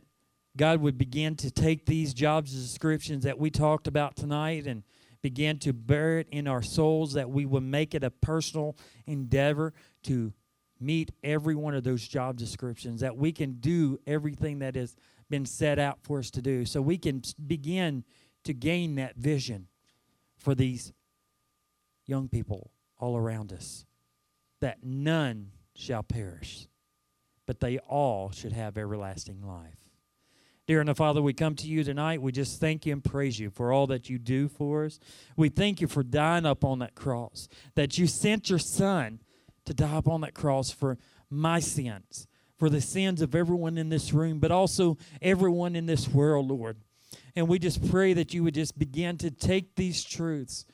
God 0.55 0.79
would 0.79 0.97
begin 0.97 1.35
to 1.35 1.51
take 1.51 1.85
these 1.85 2.13
job 2.13 2.45
descriptions 2.45 3.25
that 3.25 3.37
we 3.37 3.49
talked 3.49 3.87
about 3.87 4.15
tonight 4.15 4.67
and 4.67 4.83
begin 5.21 5.59
to 5.59 5.73
bear 5.73 6.19
it 6.19 6.29
in 6.31 6.47
our 6.47 6.61
souls, 6.61 7.11
that 7.11 7.29
we 7.29 7.45
would 7.45 7.63
make 7.63 7.93
it 7.93 8.05
a 8.05 8.09
personal 8.09 8.77
endeavor 9.05 9.73
to 10.03 10.31
meet 10.79 11.11
every 11.25 11.55
one 11.55 11.75
of 11.75 11.83
those 11.83 12.07
job 12.07 12.37
descriptions, 12.37 13.01
that 13.01 13.17
we 13.17 13.33
can 13.33 13.55
do 13.59 13.99
everything 14.07 14.59
that 14.59 14.77
has 14.77 14.95
been 15.29 15.45
set 15.45 15.77
out 15.77 15.99
for 16.03 16.19
us 16.19 16.31
to 16.31 16.41
do, 16.41 16.63
so 16.63 16.81
we 16.81 16.97
can 16.97 17.21
begin 17.47 18.05
to 18.45 18.53
gain 18.53 18.95
that 18.95 19.17
vision 19.17 19.67
for 20.37 20.55
these 20.55 20.93
young 22.05 22.27
people 22.29 22.71
all 22.97 23.17
around 23.17 23.51
us 23.51 23.85
that 24.61 24.83
none 24.83 25.51
shall 25.75 26.03
perish, 26.03 26.67
but 27.45 27.59
they 27.59 27.77
all 27.79 28.31
should 28.31 28.53
have 28.53 28.77
everlasting 28.77 29.45
life. 29.45 29.77
Dear 30.67 30.79
and 30.79 30.89
the 30.89 30.95
Father, 30.95 31.21
we 31.21 31.33
come 31.33 31.55
to 31.57 31.67
you 31.67 31.83
tonight. 31.83 32.21
We 32.21 32.31
just 32.31 32.59
thank 32.59 32.87
you 32.87 32.93
and 32.93 33.03
praise 33.03 33.39
you 33.39 33.51
for 33.51 33.71
all 33.71 33.85
that 33.87 34.09
you 34.09 34.17
do 34.17 34.47
for 34.47 34.85
us. 34.85 34.99
We 35.37 35.49
thank 35.49 35.79
you 35.79 35.87
for 35.87 36.01
dying 36.01 36.45
up 36.45 36.63
on 36.63 36.79
that 36.79 36.95
cross, 36.95 37.47
that 37.75 37.99
you 37.99 38.07
sent 38.07 38.49
your 38.49 38.57
Son 38.57 39.19
to 39.65 39.73
die 39.75 39.97
up 39.97 40.07
on 40.07 40.21
that 40.21 40.33
cross 40.33 40.71
for 40.71 40.97
my 41.29 41.59
sins, 41.59 42.27
for 42.57 42.69
the 42.69 42.81
sins 42.81 43.21
of 43.21 43.35
everyone 43.35 43.77
in 43.77 43.89
this 43.89 44.11
room, 44.11 44.39
but 44.39 44.51
also 44.51 44.97
everyone 45.21 45.75
in 45.75 45.85
this 45.85 46.07
world, 46.07 46.49
Lord. 46.49 46.77
And 47.35 47.47
we 47.47 47.59
just 47.59 47.87
pray 47.91 48.13
that 48.13 48.33
you 48.33 48.43
would 48.43 48.55
just 48.55 48.79
begin 48.79 49.17
to 49.17 49.29
take 49.29 49.75
these 49.75 50.03
truths 50.03 50.65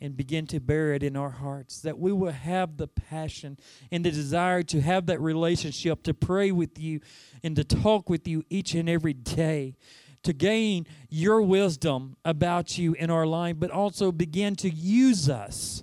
and 0.00 0.16
begin 0.16 0.46
to 0.46 0.60
bear 0.60 0.92
it 0.92 1.02
in 1.02 1.16
our 1.16 1.30
hearts, 1.30 1.80
that 1.80 1.98
we 1.98 2.12
will 2.12 2.32
have 2.32 2.76
the 2.76 2.86
passion 2.86 3.58
and 3.90 4.04
the 4.04 4.10
desire 4.10 4.62
to 4.62 4.80
have 4.80 5.06
that 5.06 5.20
relationship, 5.20 6.02
to 6.02 6.12
pray 6.12 6.52
with 6.52 6.78
you 6.78 7.00
and 7.42 7.56
to 7.56 7.64
talk 7.64 8.10
with 8.10 8.28
you 8.28 8.44
each 8.50 8.74
and 8.74 8.88
every 8.88 9.14
day, 9.14 9.74
to 10.22 10.32
gain 10.32 10.86
your 11.08 11.40
wisdom 11.40 12.16
about 12.24 12.76
you 12.76 12.94
in 12.94 13.10
our 13.10 13.26
life, 13.26 13.56
but 13.58 13.70
also 13.70 14.12
begin 14.12 14.54
to 14.56 14.68
use 14.68 15.28
us. 15.28 15.82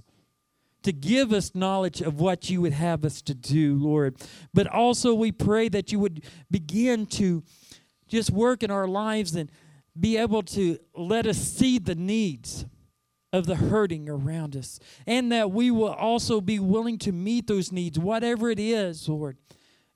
To 0.84 0.91
give 0.91 1.32
us 1.32 1.56
knowledge 1.56 2.02
of 2.02 2.19
what 2.19 2.49
you 2.49 2.60
would 2.60 2.73
have 2.73 3.06
us 3.06 3.21
to 3.21 3.34
do, 3.34 3.76
Lord. 3.76 4.17
But 4.54 4.67
also, 4.67 5.13
we 5.13 5.32
pray 5.32 5.69
that 5.69 5.93
you 5.93 5.99
would 5.99 6.26
begin 6.52 7.06
to 7.06 7.41
just 8.10 8.32
work 8.32 8.63
in 8.63 8.69
our 8.69 8.86
lives 8.86 9.34
and 9.34 9.49
be 9.97 10.17
able 10.17 10.43
to 10.43 10.78
let 10.93 11.26
us 11.26 11.38
see 11.38 11.80
the 11.80 11.95
needs 11.95 12.65
of 13.33 13.47
the 13.47 13.55
hurting 13.55 14.07
around 14.07 14.55
us, 14.55 14.79
and 15.07 15.31
that 15.31 15.51
we 15.51 15.71
will 15.71 15.93
also 15.93 16.39
be 16.39 16.59
willing 16.59 16.99
to 16.99 17.11
meet 17.11 17.47
those 17.47 17.71
needs, 17.71 17.97
whatever 17.97 18.51
it 18.51 18.59
is, 18.59 19.09
Lord. 19.09 19.37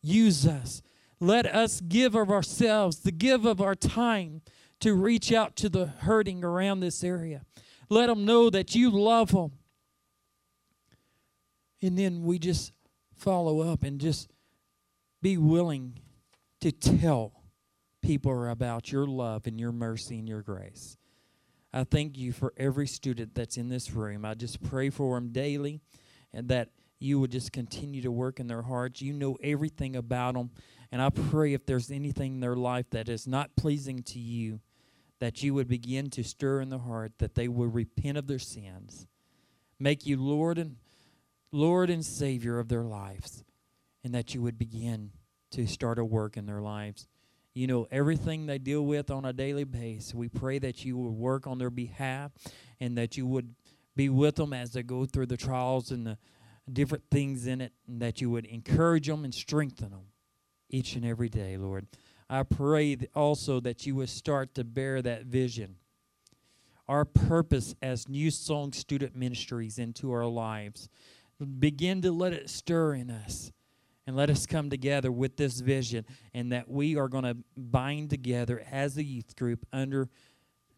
Use 0.02 0.46
us. 0.48 0.82
Let 1.20 1.46
us 1.46 1.80
give 1.80 2.16
of 2.16 2.32
ourselves, 2.32 3.00
the 3.00 3.12
give 3.12 3.46
of 3.46 3.62
our 3.62 3.76
time 3.76 4.42
to 4.80 4.94
reach 4.94 5.32
out 5.32 5.56
to 5.58 5.70
the 5.70 5.86
hurting 5.86 6.44
around 6.44 6.80
this 6.80 7.04
area. 7.04 7.44
Let 7.90 8.08
them 8.08 8.26
know 8.26 8.50
that 8.50 8.76
you 8.76 8.90
love 8.90 9.32
them. 9.32 9.52
And 11.82 11.98
then 11.98 12.24
we 12.24 12.40
just 12.40 12.74
follow 13.16 13.62
up 13.62 13.84
and 13.84 14.02
just 14.02 14.30
be 15.22 15.38
willing 15.38 16.00
to 16.62 16.72
tell 16.72 17.44
people 18.02 18.50
about 18.50 18.92
your 18.92 19.06
love 19.06 19.46
and 19.46 19.60
your 19.60 19.72
mercy 19.72 20.20
and 20.20 20.28
your 20.28 20.42
grace. 20.42 20.98
I 21.78 21.84
thank 21.84 22.18
you 22.18 22.32
for 22.32 22.54
every 22.58 22.88
student 22.88 23.36
that's 23.36 23.56
in 23.56 23.70
this 23.70 23.92
room. 23.92 24.26
I 24.26 24.34
just 24.34 24.64
pray 24.64 24.90
for 24.90 25.14
them 25.14 25.30
daily 25.30 25.80
and 26.34 26.48
that 26.48 26.70
you 26.98 27.20
would 27.20 27.32
just 27.32 27.52
continue 27.52 28.02
to 28.02 28.12
work 28.12 28.40
in 28.40 28.48
their 28.48 28.64
hearts. 28.64 29.00
You 29.00 29.14
know 29.14 29.38
everything 29.44 29.96
about 29.96 30.34
them. 30.34 30.50
And 30.92 31.04
I 31.04 31.12
pray 31.12 31.54
if 31.54 31.68
there's 31.68 31.92
anything 31.92 32.34
in 32.34 32.40
their 32.40 32.56
life 32.56 32.90
that 32.90 33.10
is 33.10 33.28
not 33.28 33.56
pleasing 33.56 34.02
to 34.04 34.18
you, 34.18 34.60
that 35.20 35.44
you 35.44 35.54
would 35.54 35.68
begin 35.68 36.10
to 36.12 36.24
stir 36.24 36.62
in 36.62 36.70
the 36.70 36.80
heart, 36.80 37.12
that 37.20 37.36
they 37.36 37.48
will 37.48 37.68
repent 37.68 38.18
of 38.18 38.26
their 38.26 38.40
sins, 38.40 39.06
make 39.78 40.08
you 40.08 40.18
Lord 40.18 40.58
and 40.58 40.78
Lord 41.52 41.92
and 41.92 42.04
Savior 42.04 42.58
of 42.58 42.70
their 42.70 42.86
lives, 42.86 43.44
and 44.04 44.16
that 44.16 44.34
you 44.34 44.42
would 44.42 44.58
begin 44.58 45.12
to 45.52 45.68
start 45.68 46.00
a 46.00 46.06
work 46.06 46.38
in 46.38 46.48
their 46.48 46.62
lives 46.62 47.08
you 47.58 47.66
know 47.66 47.88
everything 47.90 48.46
they 48.46 48.60
deal 48.60 48.86
with 48.86 49.10
on 49.10 49.26
a 49.26 49.34
daily 49.34 49.64
basis. 49.64 50.14
We 50.14 50.30
pray 50.30 50.60
that 50.60 50.86
you 50.86 50.96
would 50.98 51.14
work 51.14 51.48
on 51.48 51.58
their 51.58 51.72
behalf 51.72 52.32
and 52.80 52.96
that 53.00 53.18
you 53.18 53.26
would 53.26 53.56
be 53.96 54.10
with 54.10 54.36
them 54.36 54.54
as 54.54 54.74
they 54.74 54.84
go 54.84 55.06
through 55.06 55.26
the 55.26 55.38
trials 55.38 55.90
and 55.90 56.06
the 56.06 56.20
different 56.72 57.06
things 57.10 57.48
in 57.48 57.62
it, 57.62 57.74
and 57.88 58.00
that 58.02 58.22
you 58.22 58.30
would 58.30 58.46
encourage 58.46 59.08
them 59.08 59.24
and 59.24 59.34
strengthen 59.34 59.90
them 59.90 60.12
each 60.70 60.96
and 60.96 61.04
every 61.04 61.30
day, 61.30 61.58
Lord. 61.58 61.88
I 62.30 62.44
pray 62.44 62.96
also 63.16 63.60
that 63.62 63.88
you 63.88 63.96
would 63.96 64.10
start 64.10 64.54
to 64.56 64.64
bear 64.64 65.02
that 65.02 65.26
vision, 65.26 65.78
our 66.88 67.06
purpose 67.06 67.74
as 67.82 68.08
New 68.08 68.30
Song 68.30 68.72
Student 68.72 69.16
Ministries 69.16 69.80
into 69.80 70.12
our 70.12 70.26
lives. 70.26 70.90
Begin 71.60 72.02
to 72.04 72.12
let 72.12 72.34
it 72.34 72.50
stir 72.50 72.94
in 72.94 73.10
us 73.10 73.52
and 74.08 74.16
let 74.16 74.30
us 74.30 74.46
come 74.46 74.70
together 74.70 75.12
with 75.12 75.36
this 75.36 75.60
vision 75.60 76.06
and 76.34 76.52
that 76.54 76.70
we 76.70 76.96
are 76.96 77.10
going 77.10 77.26
to 77.26 77.38
bind 77.58 78.10
together 78.10 78.66
as 78.72 78.98
a 78.98 79.04
youth 79.04 79.36
group 79.36 79.68
under 79.74 80.10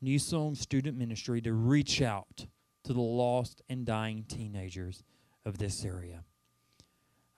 New 0.02 0.18
Song 0.18 0.56
Student 0.56 0.98
Ministry 0.98 1.40
to 1.42 1.54
reach 1.54 2.02
out 2.02 2.48
to 2.84 2.94
the 2.94 3.02
lost 3.02 3.62
and 3.70 3.86
dying 3.86 4.26
teenagers 4.28 5.04
of 5.46 5.60
this 5.60 5.86
area. 5.86 6.24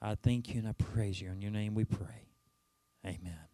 I 0.00 0.14
thank 0.14 0.54
you 0.54 0.60
and 0.60 0.68
I 0.68 0.72
praise 0.72 1.20
you. 1.20 1.30
In 1.30 1.42
your 1.42 1.52
name 1.52 1.74
we 1.74 1.84
pray. 1.84 2.28
Amen. 3.04 3.51